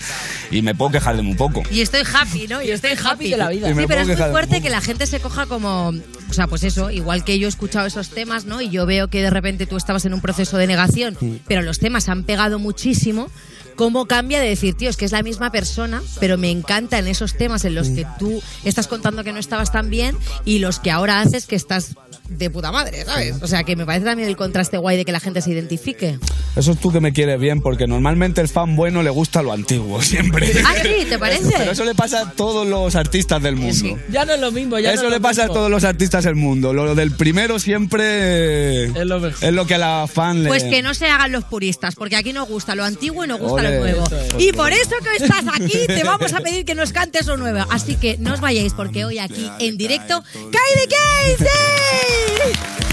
[0.52, 1.64] y me puedo quejar de muy poco.
[1.72, 2.62] Y estoy happy, ¿no?
[2.62, 3.68] Y estoy happy de la vida.
[3.68, 5.90] Sí, pero es muy fuerte que la gente se coja como.
[6.30, 8.62] O sea, pues eso, igual que yo he escuchado esos temas, ¿no?
[8.62, 11.18] Y yo veo que de repente tú estabas en un proceso de negación,
[11.48, 13.30] pero los temas han pegado muchísimo.
[13.76, 17.08] Cómo cambia de decir, tío, es que es la misma persona, pero me encanta en
[17.08, 20.80] esos temas en los que tú estás contando que no estabas tan bien y los
[20.80, 21.96] que ahora haces que estás
[22.30, 23.36] de puta madre, ¿sabes?
[23.42, 26.18] O sea, que me parece también el contraste guay de que la gente se identifique.
[26.56, 29.52] Eso es tú que me quieres bien, porque normalmente el fan bueno le gusta lo
[29.52, 30.52] antiguo, siempre.
[30.66, 31.54] Ah, sí, ¿te parece?
[31.58, 34.00] Pero eso le pasa a todos los artistas del mundo.
[34.10, 35.56] Ya no es lo mismo, ya Eso no es le lo pasa a mismo.
[35.56, 36.74] todos los artistas del mundo.
[36.74, 39.06] Lo del primero siempre es
[39.54, 40.50] lo, que a la fan le...
[40.50, 43.40] Pues que no se hagan los puristas, porque aquí nos gusta lo antiguo y nos
[43.40, 44.04] gusta Nuevo.
[44.06, 44.44] Es.
[44.44, 47.66] Y por eso que estás aquí, te vamos a pedir que nos cantes lo nuevo.
[47.70, 52.54] Así que no os vayáis, porque hoy aquí en directo, ¡Kylie Casey!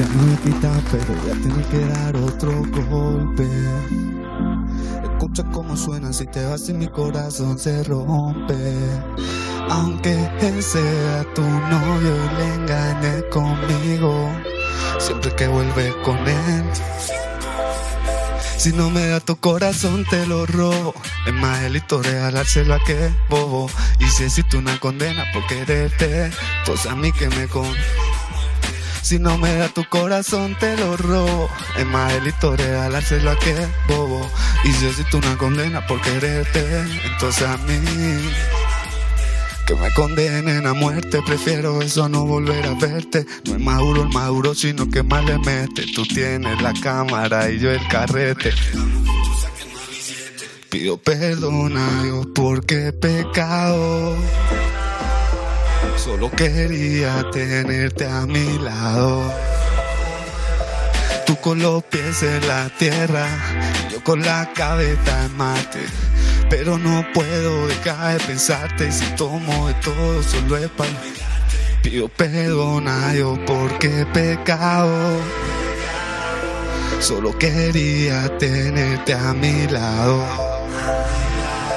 [0.00, 3.46] Ya no he quitado, pero ya tiene que dar otro golpe.
[5.02, 8.54] Escucha cómo suena si te vas y mi corazón se rompe.
[9.68, 14.30] Aunque él sea tu novio y le engañe conmigo,
[14.98, 16.64] siempre que vuelve con él.
[18.60, 20.92] Si no me da tu corazón te lo robo.
[21.26, 23.70] Es más delito regalárselo a que bobo.
[23.98, 26.30] Y si existe una condena por quererte
[26.66, 27.74] Pues a mí que me con.
[29.00, 31.48] Si no me da tu corazón te lo robo.
[31.78, 33.56] Es más delito regalárselo a que
[33.88, 34.30] bobo.
[34.64, 37.80] Y si existe una condena por quererte Entonces a mí
[39.70, 43.24] que me condenen a muerte, prefiero eso no volver a verte.
[43.44, 45.84] No es maduro el maduro, sino que más le mete.
[45.94, 48.52] Tú tienes la cámara y yo el carrete.
[50.70, 54.16] Pido perdón a Dios porque he pecado.
[55.96, 59.32] Solo quería tenerte a mi lado.
[61.26, 63.28] Tú con los pies en la tierra,
[63.88, 65.86] yo con la cabeza en Marte.
[66.50, 70.90] Pero no puedo dejar de pensarte si tomo de todo solo es para
[71.82, 75.18] Pido perdón a Dios porque pecado.
[77.00, 80.22] Solo quería tenerte a mi lado.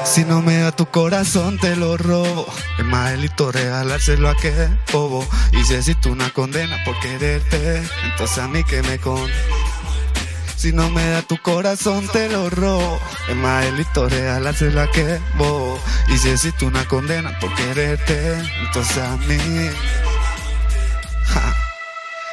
[0.03, 2.45] Si no me da tu corazón te lo robo
[2.77, 4.51] Es más delito regalárselo a que
[4.91, 9.21] bobo Y si existe una condena por quererte Entonces a mí que me con
[10.63, 12.97] Si no me da tu corazón te lo robo
[13.27, 18.35] Es más delito regalárselo a que bobo Y si existe una condena por quererte
[18.65, 19.35] Entonces a mí.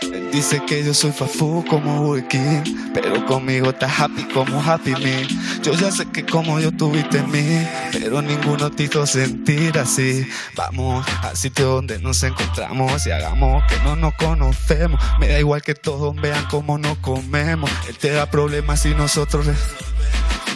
[0.02, 5.26] Él dice que yo soy fafú como Burkin, pero conmigo está happy como Happy Me.
[5.62, 10.26] Yo ya sé que como yo tuviste en mí, pero ninguno te hizo sentir así.
[10.56, 15.00] Vamos al sitio donde nos encontramos y hagamos que no nos conocemos.
[15.18, 17.70] Me da igual que todos vean cómo nos comemos.
[17.88, 19.46] Él te da problemas y nosotros...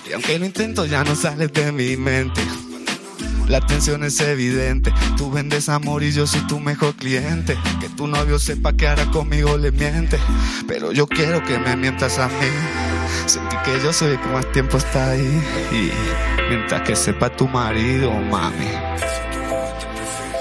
[0.08, 2.42] Y aunque lo intento ya no sales de mi mente.
[3.48, 4.92] La tensión es evidente.
[5.16, 7.56] Tú vendes amor y yo soy tu mejor cliente.
[7.80, 10.18] Que tu novio sepa que ahora conmigo le miente.
[10.66, 12.34] Pero yo quiero que me mientas a mí.
[13.26, 15.42] Sentí que yo soy el que más tiempo está ahí.
[15.72, 15.90] Y
[16.48, 18.68] mientras que sepa tu marido, mami.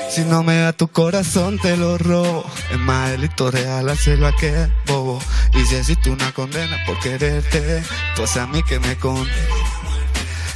[0.10, 2.46] Si no me da tu corazón, te lo robo.
[2.72, 5.20] Es más delito regalárselo a que bobo.
[5.56, 7.84] Y si existe una condena por quererte,
[8.16, 9.28] pues a mí que me con.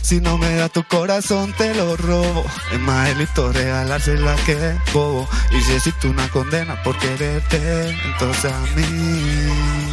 [0.01, 2.45] Si no me da tu corazón, te lo robo.
[2.71, 4.55] Es más delito regalárselo a que
[4.93, 5.27] bobo.
[5.51, 9.87] Y si existe una condena por quererte, entonces a mí.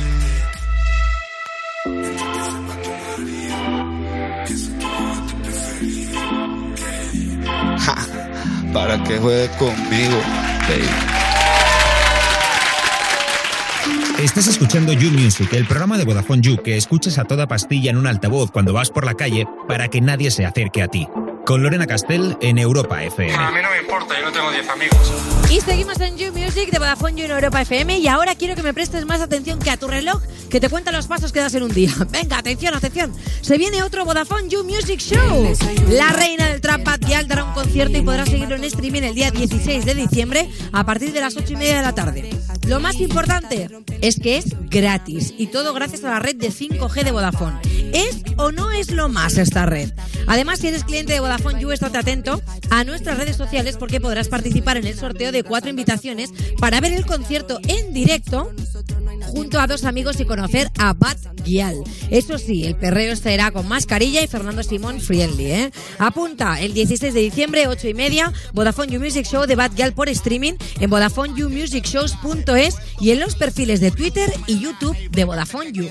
[8.72, 10.20] Para que juegues conmigo,
[10.68, 11.14] baby.
[14.23, 17.97] Estás escuchando You Music, el programa de Vodafone You que escuchas a toda pastilla en
[17.97, 21.09] un altavoz cuando vas por la calle para que nadie se acerque a ti.
[21.45, 23.34] Con Lorena Castell en Europa FM.
[23.34, 25.12] A mí no me importa, yo no tengo 10 amigos.
[25.51, 28.62] Y seguimos en You Music de Vodafone You en Europa FM y ahora quiero que
[28.62, 31.55] me prestes más atención que a tu reloj que te cuenta los pasos que das
[31.55, 31.92] en un día.
[32.11, 33.12] Venga, atención, atención.
[33.42, 35.55] Se viene otro Vodafone You Music Show.
[35.90, 39.30] La reina del trap Gyal dará un concierto y podrás seguirlo en streaming el día
[39.30, 42.30] 16 de diciembre a partir de las 8 y media de la tarde.
[42.66, 43.68] Lo más importante
[44.01, 47.61] es que es gratis y todo gracias a la red de 5G de Vodafone.
[47.92, 49.92] ¿Es o no es lo más esta red?
[50.26, 54.28] Además, si eres cliente de Vodafone You, estate atento a nuestras redes sociales porque podrás
[54.28, 58.53] participar en el sorteo de cuatro invitaciones para ver el concierto en directo
[59.26, 61.82] junto a dos amigos y conocer a Bad Gyal.
[62.11, 65.72] Eso sí, el perreo será con mascarilla y Fernando Simón friendly, ¿eh?
[65.99, 69.93] Apunta el 16 de diciembre, 8 y media, Vodafone You Music Show de Bad Gyal
[69.93, 75.91] por streaming en VodafoneYouMusicShows.es y en los perfiles de Twitter y YouTube de Vodafone You.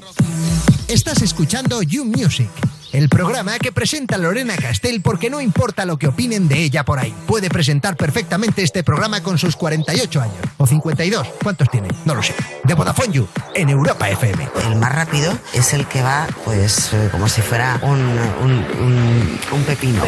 [0.87, 2.49] Estás escuchando You Music,
[2.93, 6.99] el programa que presenta Lorena Castell porque no importa lo que opinen de ella por
[6.99, 7.13] ahí.
[7.27, 10.35] Puede presentar perfectamente este programa con sus 48 años.
[10.57, 11.27] O 52.
[11.43, 11.89] ¿Cuántos tiene?
[12.05, 12.33] No lo sé.
[12.63, 14.47] De Vodafone You, en Europa FM.
[14.67, 19.39] El más rápido es el que va, pues, eh, como si fuera un, un, un-
[19.51, 20.03] un pepino.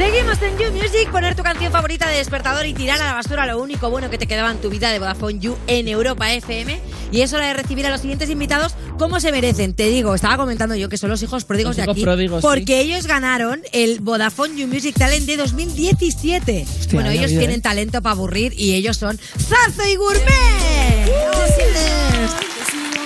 [0.00, 3.44] Seguimos en You Music, poner tu canción favorita de despertador y tirar a la basura
[3.44, 6.80] lo único bueno que te quedaba en tu vida de Vodafone You en Europa FM.
[7.12, 9.74] Y es hora de recibir a los siguientes invitados como se merecen.
[9.74, 12.02] Te digo, estaba comentando yo que son los hijos pródigos Los de aquí.
[12.02, 12.48] pródigos, sí.
[12.48, 16.66] porque ellos ganaron el Vodafone You Music Talent de 2017.
[16.92, 17.60] bueno, ellos tienen ¿eh?
[17.60, 21.10] talento para aburrir y ellos son Zazo y Gourmet.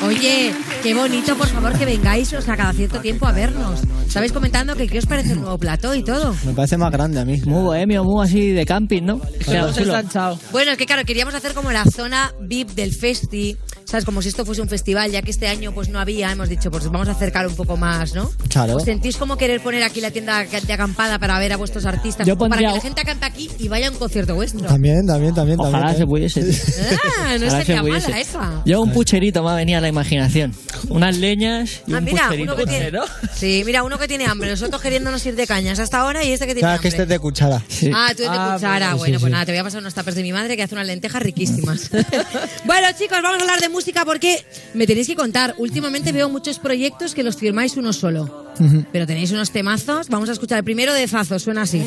[0.07, 0.55] Oye,
[0.85, 3.81] qué bonito, por favor, que vengáis, o sea, cada cierto tiempo a vernos.
[4.07, 6.37] Estabais comentando que qué os parece el nuevo plató y todo.
[6.45, 7.41] Me parece más grande a mí.
[7.47, 9.21] Muy bohemio, muy así de camping, ¿no?
[9.47, 10.39] Ensanchado.
[10.53, 14.05] Bueno, es que claro, queríamos hacer como la zona VIP del festi, ¿sabes?
[14.05, 16.71] Como si esto fuese un festival, ya que este año pues no había, hemos dicho,
[16.71, 18.31] pues vamos a acercar un poco más, ¿no?
[18.49, 18.77] Claro.
[18.77, 22.27] ¿Os sentís como querer poner aquí la tienda de acampada para ver a vuestros artistas?
[22.27, 24.61] Yo Como para pondría- que la gente acampe aquí y vaya a un concierto vuestro.
[24.67, 25.61] También, también, también.
[25.61, 26.41] Ojalá también, se pudiese.
[27.25, 28.63] Ah, no Ojalá estaría mala esa.
[28.67, 30.55] Yo un pucherito me ha venido a la imaginación.
[30.89, 32.53] Unas leñas y Ah, un mira, pucherito.
[32.55, 32.91] uno que tiene,
[33.35, 36.47] sí, mira, uno que tiene hambre, nosotros queriéndonos ir de cañas hasta ahora y este
[36.47, 36.83] que tiene Claro, hambre.
[36.83, 37.57] que este es de cuchara.
[37.95, 38.91] Ah, tú eres de Ah, cuchara.
[38.93, 39.33] sí, bueno, sí, pues sí.
[39.33, 41.91] nada, te voy a pasar unos tapers de mi madre que hace unas lentejas riquísimas.
[42.65, 45.55] bueno, chicos, vamos a hablar de música porque me tenéis que contar.
[45.59, 48.23] Últimamente veo muchos proyectos que los firmáis uno solo.
[48.61, 48.85] Ujú.
[48.93, 50.09] Pero tenéis unos temazos.
[50.09, 51.83] Vamos a escuchar el primero de Zazo, suena así.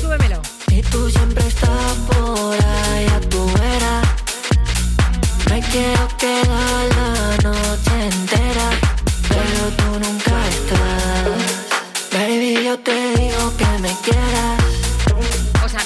[0.00, 0.40] Súbemelo.
[0.70, 4.02] Y tú siempre estás por ahí a tu vera.
[5.50, 8.68] Me quiero quedar la noche entera,
[9.30, 12.12] pero tú nunca estás.
[12.12, 14.63] Baby, yo te digo que me quieras.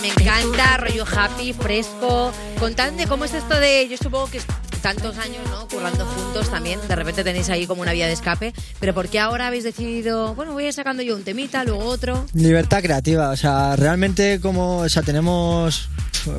[0.00, 2.32] Me encanta, rollo happy, fresco.
[2.58, 3.88] Contadme cómo es esto de.
[3.88, 4.40] Yo supongo que
[4.78, 5.66] tantos años, ¿no?
[5.68, 6.78] Currando juntos también.
[6.86, 8.54] De repente tenéis ahí como una vía de escape.
[8.78, 11.84] Pero ¿por qué ahora habéis decidido, bueno, voy a ir sacando yo un temita, luego
[11.84, 12.24] otro?
[12.32, 15.88] Libertad creativa, o sea, realmente como, o sea, tenemos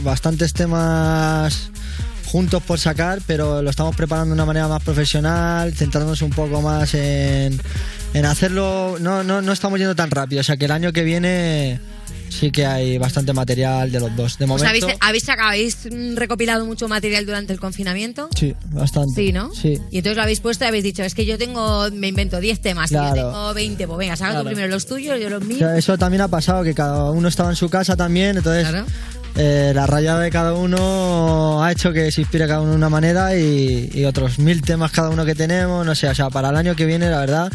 [0.02, 1.70] bastantes temas
[2.26, 6.62] juntos por sacar, pero lo estamos preparando de una manera más profesional, centrándonos un poco
[6.62, 7.60] más en,
[8.14, 11.04] en hacerlo, no, no, no estamos yendo tan rápido, o sea que el año que
[11.04, 11.80] viene
[12.30, 14.38] sí que hay bastante material de los dos.
[14.38, 15.30] De momento, sea, ¿habéis, habéis,
[15.84, 18.30] habéis recopilado mucho material durante el confinamiento?
[18.36, 19.14] sí, bastante.
[19.16, 19.54] Sí, ¿no?
[19.54, 19.80] Sí.
[19.92, 22.60] Y entonces lo habéis puesto y habéis dicho, es que yo tengo, me invento 10
[22.62, 23.08] temas, y Claro.
[23.10, 24.46] yo tengo 20, pues venga, saca tú Claro.
[24.50, 25.72] primero los tuyos, yo los míos.
[25.76, 28.68] eso también ha pasado, que cada uno estaba en su casa también, entonces
[29.36, 32.90] eh, la rayada de cada uno ha hecho que se inspire cada uno de una
[32.90, 36.50] manera y, y otros mil temas cada uno que tenemos, no sé, o sea, para
[36.50, 37.52] el año que viene la verdad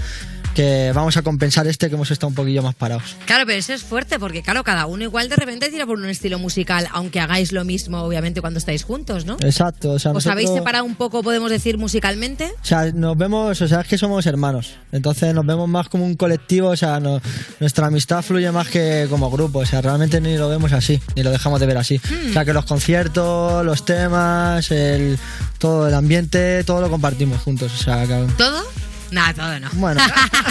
[0.54, 3.16] que vamos a compensar este que hemos estado un poquillo más parados.
[3.26, 6.06] Claro, pero eso es fuerte porque, claro, cada uno igual de repente tira por un
[6.08, 9.36] estilo musical, aunque hagáis lo mismo, obviamente, cuando estáis juntos, ¿no?
[9.40, 12.52] Exacto, o sea, ¿Os habéis separado un poco, podemos decir, musicalmente?
[12.62, 14.74] O sea, nos vemos, o sea, es que somos hermanos.
[14.92, 17.20] Entonces nos vemos más como un colectivo, o sea, no-
[17.60, 19.58] nuestra amistad fluye más que como grupo.
[19.60, 21.98] O sea, realmente ni lo vemos así, ni lo dejamos de ver así.
[21.98, 22.30] Hmm.
[22.30, 25.18] O sea, que los conciertos, los temas, el,
[25.58, 27.72] todo el ambiente, todo lo compartimos juntos.
[27.72, 28.62] O sea, que- ¿Todo?
[29.10, 29.68] Nada, todo no.
[29.74, 30.00] Bueno,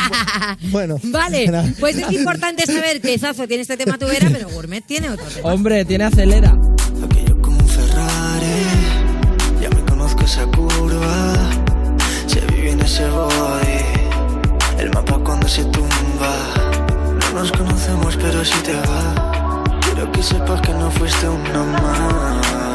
[0.72, 1.00] bueno.
[1.04, 5.26] Vale, pues es importante saber que Zazo tiene este tema tubera, pero Gourmet tiene otro
[5.26, 5.50] tema.
[5.54, 6.56] Hombre, tiene acelera.
[7.68, 8.64] Ferrari,
[9.62, 11.34] ya me conozco esa curva.
[12.28, 14.80] Se vive en ese body.
[14.80, 16.34] El mapa cuando se tumba.
[17.34, 19.64] No nos conocemos, pero si te va.
[19.82, 22.73] Quiero que sepas que no fuiste una más.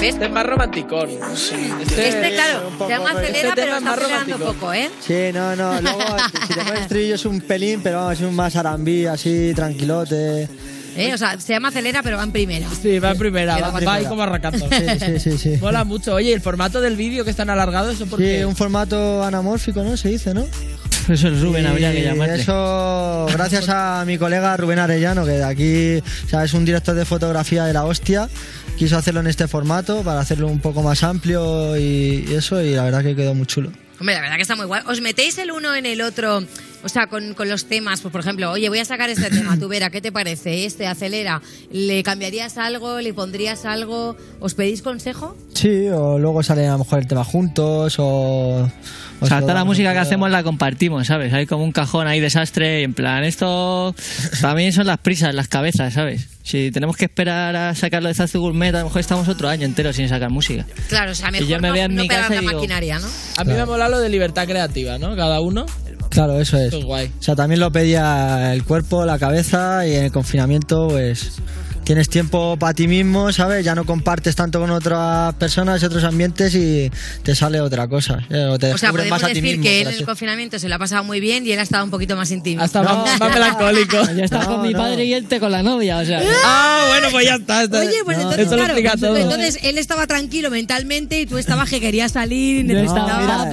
[0.00, 0.14] ¿Ves?
[0.14, 1.10] Este es más romanticón.
[1.10, 4.52] Este, claro, se llama acelera, Este pero tema es está más acelerando romántico.
[4.60, 4.90] poco, ¿eh?
[5.06, 5.80] Sí, no, no.
[5.80, 6.00] Luego,
[6.48, 10.48] si te pones estribillo es un pelín, pero vamos, es un más arambí, así, tranquilote.
[10.96, 11.14] ¿Eh?
[11.14, 12.66] O sea, se llama acelera, pero va en primera.
[12.80, 14.66] Sí, va en primera, va, ahí como arrancando.
[14.70, 15.58] Sí, sí, sí, sí.
[15.60, 16.14] Mola mucho.
[16.14, 18.44] Oye, el formato del vídeo que es tan alargado, ¿eso por Sí, qué?
[18.46, 19.96] un formato anamórfico, ¿no?
[19.96, 20.46] Se dice, ¿no?
[21.08, 22.42] Eso es Rubén, habría habría que llamarle.
[22.42, 25.96] Eso, gracias a mi colega Rubén Arellano, que de aquí
[26.26, 28.28] o sea, es un director de fotografía de la hostia.
[28.76, 32.74] Quiso hacerlo en este formato para hacerlo un poco más amplio y, y eso, y
[32.74, 33.70] la verdad que quedó muy chulo.
[33.98, 34.82] Hombre, la verdad que está muy guay.
[34.86, 36.42] ¿Os metéis el uno en el otro?
[36.82, 39.58] O sea, con, con los temas, pues por ejemplo, oye, voy a sacar este tema,
[39.58, 40.64] tú Vera, ¿qué te parece?
[40.64, 41.42] Este, acelera.
[41.70, 43.00] ¿Le cambiarías algo?
[43.00, 44.16] ¿Le pondrías algo?
[44.40, 45.36] ¿Os pedís consejo?
[45.54, 48.70] Sí, o luego sale a lo mejor el tema juntos, o.
[49.22, 51.34] O sea, toda la música que hacemos la compartimos, ¿sabes?
[51.34, 53.94] Hay como un cajón ahí desastre y en plan, esto
[54.40, 56.26] también son las prisas, las cabezas, ¿sabes?
[56.42, 59.66] Si tenemos que esperar a sacarlo de Zazu Gourmet, a lo mejor estamos otro año
[59.66, 60.64] entero sin sacar música.
[60.88, 62.52] Claro, o sea, Y yo me no, veo en no mi casa la y digo,
[62.54, 63.08] maquinaria, ¿no?
[63.36, 65.14] A mí me mola lo de libertad creativa, ¿no?
[65.14, 65.66] Cada uno.
[66.10, 66.68] Claro, eso es.
[66.68, 67.06] Eso es guay.
[67.18, 71.40] O sea, también lo pedía el cuerpo, la cabeza y en el confinamiento, pues
[71.90, 73.64] tienes tiempo para ti mismo, ¿sabes?
[73.64, 76.88] Ya no compartes tanto con otras personas y otros ambientes y
[77.24, 78.20] te sale otra cosa.
[78.30, 79.64] eh, O te O sea, podemos más a ti decir mismo.
[79.64, 81.82] que él en el confinamiento se lo ha pasado muy bien y él ha estado
[81.82, 82.62] un poquito más íntimo.
[82.62, 83.96] Hasta más, más melancólico.
[84.16, 86.22] Yo estaba con mi padre y él te con la novia, o sea.
[86.44, 87.64] Ah, bueno, pues ya está.
[87.64, 89.16] está- Oye, pues No, entonces, claro, explica todo.
[89.16, 93.48] entonces él estaba tranquilo mentalmente y tú estabas que querías salir y No, necesitabas...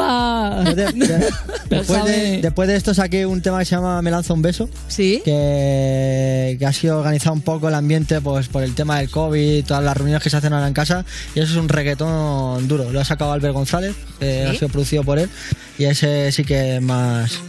[0.95, 1.19] mira,
[1.71, 4.69] después, de, después de esto saqué un tema que se llama Me lanzo un beso.
[4.89, 5.23] Sí.
[5.25, 9.63] Que, que ha sido organizado un poco el ambiente pues por el tema del COVID,
[9.65, 11.05] todas las reuniones que se hacen ahora en casa.
[11.34, 12.91] Y eso es un reggaetón duro.
[12.91, 15.30] Lo ha sacado Albert González, ha sido producido por él.
[15.78, 17.39] Y ese sí que es más.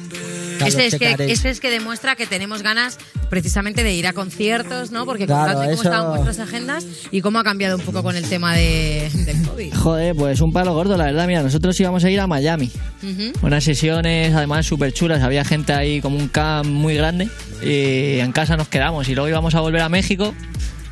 [0.67, 2.99] Ese es, que, ese es que demuestra que tenemos ganas
[3.31, 5.05] precisamente de ir a conciertos, ¿no?
[5.05, 8.17] Porque Claro, contadme cómo eso- estaban vuestras agendas y cómo ha cambiado un poco con
[8.17, 9.75] el tema de, del COVID.
[9.75, 11.27] Joder, pues un palo gordo, la verdad.
[11.27, 12.71] Mira, nosotros íbamos a ir a Miami.
[13.03, 13.47] Ujú.
[13.47, 15.23] Unas sesiones, además, súper chulas.
[15.23, 17.29] Había gente ahí como un camp muy grande.
[17.63, 19.09] Y en casa nos quedamos.
[19.09, 20.35] Y luego íbamos a volver a México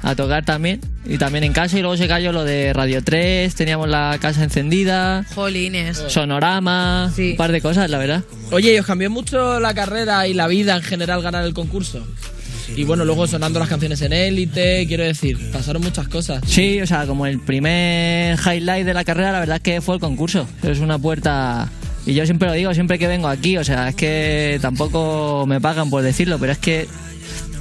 [0.06, 0.80] a tocar también.
[1.04, 1.76] Y también en casa.
[1.76, 3.52] Y luego se cayó lo de Radio 3.
[3.54, 5.24] Teníamos la casa encendida.
[5.34, 6.04] Jolines.
[6.06, 7.12] Sonorama.
[7.18, 8.22] Un par de cosas, la verdad.
[8.52, 12.06] Oye, ¿y os cambió mucho la carrera y la vida en general ganar el concurso?
[12.76, 16.42] Y bueno, luego sonando las canciones en élite, quiero decir, pasaron muchas cosas.
[16.46, 19.96] Sí, o sea, como el primer highlight de la carrera, la verdad es que fue
[19.96, 20.48] el concurso.
[20.62, 21.68] Es una puerta.
[22.06, 25.60] Y yo siempre lo digo, siempre que vengo aquí, o sea, es que tampoco me
[25.60, 26.86] pagan por decirlo, pero es que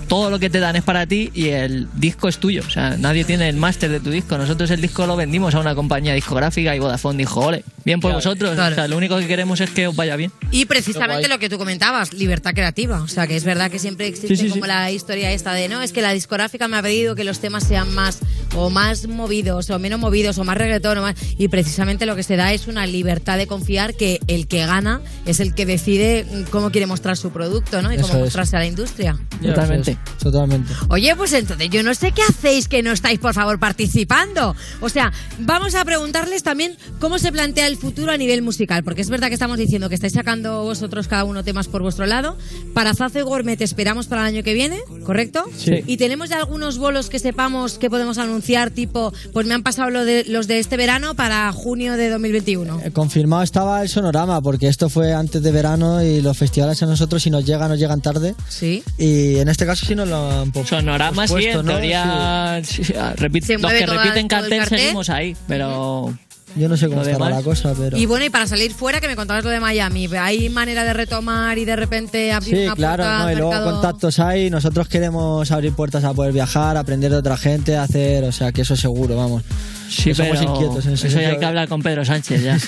[0.07, 2.63] todo lo que te dan es para ti y el disco es tuyo.
[2.65, 4.37] O sea, nadie tiene el máster de tu disco.
[4.37, 8.11] Nosotros el disco lo vendimos a una compañía discográfica y Vodafone dijo, ole, bien por
[8.11, 8.53] Claro, vosotros.
[8.55, 8.71] claro.
[8.73, 10.31] O sea, lo único que queremos es que os vaya bien.
[10.51, 13.01] Y precisamente lo que tú comentabas, libertad creativa.
[13.01, 14.67] O sea, que es verdad que siempre existe Sí, sí, como sí.
[14.67, 17.63] la historia esta de, no, es que la discográfica me ha pedido que los temas
[17.63, 18.19] sean más
[18.55, 21.15] o más movidos o menos movidos o más reggaetón o más...
[21.37, 25.01] Y precisamente lo que se da es una libertad de confiar que el que gana
[25.25, 27.91] es el que decide cómo quiere mostrar su producto, ¿no?
[27.91, 28.23] Y Eso cómo es.
[28.25, 29.17] mostrarse a la industria.
[29.43, 29.94] Totalmente.
[30.21, 30.73] Totalmente.
[30.89, 34.55] Oye, pues entonces yo no sé qué hacéis que no estáis, por favor, participando.
[34.81, 39.01] O sea, vamos a preguntarles también cómo se plantea el futuro a nivel musical, porque
[39.01, 42.37] es verdad que estamos diciendo que estáis sacando vosotros cada uno temas por vuestro lado.
[42.73, 45.45] Para Zazo y Gourmet esperamos para el año que viene, ¿correcto?
[45.57, 45.83] Sí.
[45.85, 49.89] Y tenemos ya algunos bolos que sepamos que podemos anunciar, tipo, pues me han pasado
[49.89, 52.81] lo de, los de este verano para junio de 2021.
[52.83, 56.85] Eh, Confirmado estaba el sonorama, porque esto fue antes de verano y los festivales a
[56.85, 58.35] nosotros, si nos llegan, nos llegan tarde.
[58.49, 58.83] Sí.
[58.97, 61.63] Y en este caso sí nos lo han po- Sonorama sí, en ¿no?
[61.63, 62.61] teoría.
[62.63, 62.81] sí,
[63.17, 64.79] repite- Se los que toda- repiten cartel, cartel.
[64.79, 66.13] seguimos ahí, pero.
[66.57, 67.97] Yo no sé cómo estará la cosa, pero...
[67.97, 70.93] Y bueno, y para salir fuera, que me contabas lo de Miami, ¿hay manera de
[70.93, 74.49] retomar y de repente abrir Sí, una claro, puerta no, y luego contactos hay.
[74.49, 78.61] Nosotros queremos abrir puertas a poder viajar, aprender de otra gente, hacer, o sea, que
[78.61, 79.43] eso seguro, vamos.
[79.89, 82.43] Sí, Que somos pero inquietos en ese eso ya hay que hablar con Pedro Sánchez
[82.43, 82.53] ya.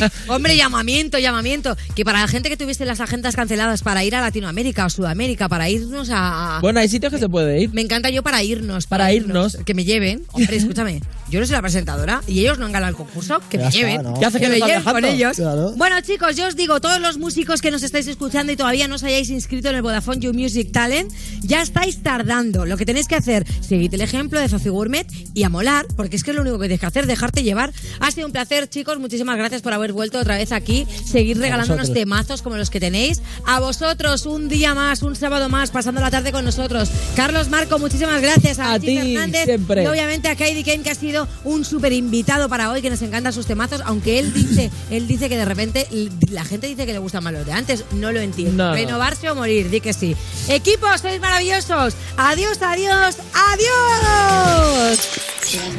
[0.00, 0.08] ¡Ay!
[0.28, 1.76] Hombre, llamamiento, llamamiento.
[1.94, 5.48] Que para la gente que tuviese las agendas canceladas para ir a Latinoamérica o Sudamérica,
[5.48, 6.58] para irnos a...
[6.60, 7.72] Bueno, hay sitios que se puede ir.
[7.72, 8.86] Me encanta yo para irnos.
[8.86, 9.58] Para irnos.
[9.64, 10.22] Que me lleven.
[10.32, 11.00] Hombre, escúchame.
[11.30, 13.40] Yo no soy la presentadora y ellos no han ganado el concurso.
[13.50, 14.02] Que Ya me está, lleven.
[14.02, 14.18] ¿no?
[14.18, 15.36] ¿Qué hace que que me lleven con ellos.
[15.36, 15.72] Claro.
[15.76, 18.94] Bueno, chicos, yo os digo, todos los músicos que nos estáis escuchando y todavía no
[18.94, 22.64] os hayáis inscrito en el Vodafone You Music Talent, ya estáis tardando.
[22.66, 26.16] Lo que tenéis que hacer, seguid el ejemplo de Zazu Gourmet y a molar, porque
[26.16, 27.72] es que es lo único que tienes que hacer, dejarte llevar.
[28.00, 28.98] Ha sido un placer, chicos.
[28.98, 30.86] Muchísimas gracias por haber vuelto otra vez aquí.
[31.04, 33.20] Seguir regalándonos temazos como los que tenéis.
[33.46, 36.88] A vosotros, un día más, un sábado más, pasando la tarde con nosotros.
[37.16, 38.58] Carlos Marco, muchísimas gracias.
[38.58, 39.84] A, A ti, Fernández siempre.
[39.84, 43.02] y obviamente a Kaidi Kane, que ha sido un súper invitado para hoy, que nos
[43.02, 45.86] encantan sus temazos, aunque él dice, él dice que de repente
[46.30, 47.84] la gente dice que le gustan más los de antes.
[47.92, 48.68] No lo entiendo.
[48.68, 48.74] No.
[48.74, 50.16] Renovarse o morir, di que sí.
[50.48, 51.94] Equipos, sois maravillosos.
[52.16, 54.98] Adiós, adiós, adiós.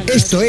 [0.07, 0.49] Esto es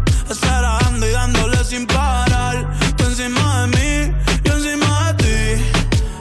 [0.31, 2.65] Esperando y dándole sin parar.
[2.95, 4.15] Tú encima de mí,
[4.45, 5.63] yo encima de ti.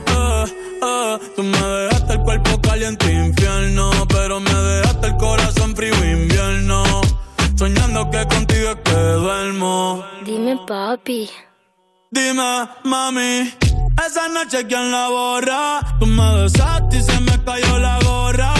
[0.09, 0.45] Eh,
[0.83, 6.83] eh, tú me dejaste el cuerpo caliente infierno, pero me dejaste el corazón frío invierno.
[7.55, 10.05] Soñando que contigo es que duermo.
[10.25, 11.31] Dime, papi.
[12.11, 13.55] Dime, mami,
[14.05, 15.81] esa noche quién la borra.
[16.01, 18.60] Tú me besaste y se me cayó la gorra.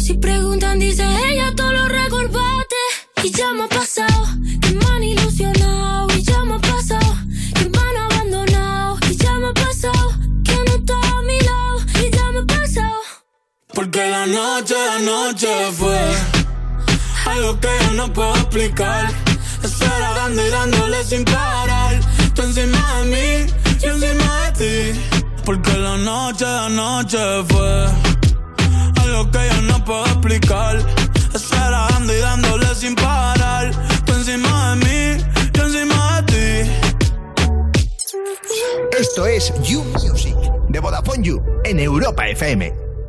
[0.00, 2.76] Si preguntan, dice ella, todo lo recorbate.
[3.22, 4.26] Y ya me ha pasado
[4.62, 6.08] que me han ilusionado.
[6.16, 7.16] Y ya me ha pasado
[7.54, 8.98] que me han abandonado.
[9.10, 10.10] Y ya me ha pasado
[10.42, 11.80] que no está a mi lado.
[12.02, 13.00] Y ya me ha pasado.
[13.74, 16.00] Porque la noche de anoche fue
[17.26, 19.12] algo que yo no puedo explicar.
[19.62, 22.00] Eso era dando y dándole sin parar.
[22.34, 25.00] Tú encima de mí, yo encima de ti.
[25.44, 28.09] Porque la noche de anoche fue
[29.10, 30.76] algo que yo no puedo explicar.
[31.34, 33.70] Eso era dando y dándole sin parar.
[34.04, 36.70] Tú encima de mí, yo encima de ti.
[38.98, 40.36] Esto es You Music
[40.68, 42.89] de Vodafone You en Europa FM.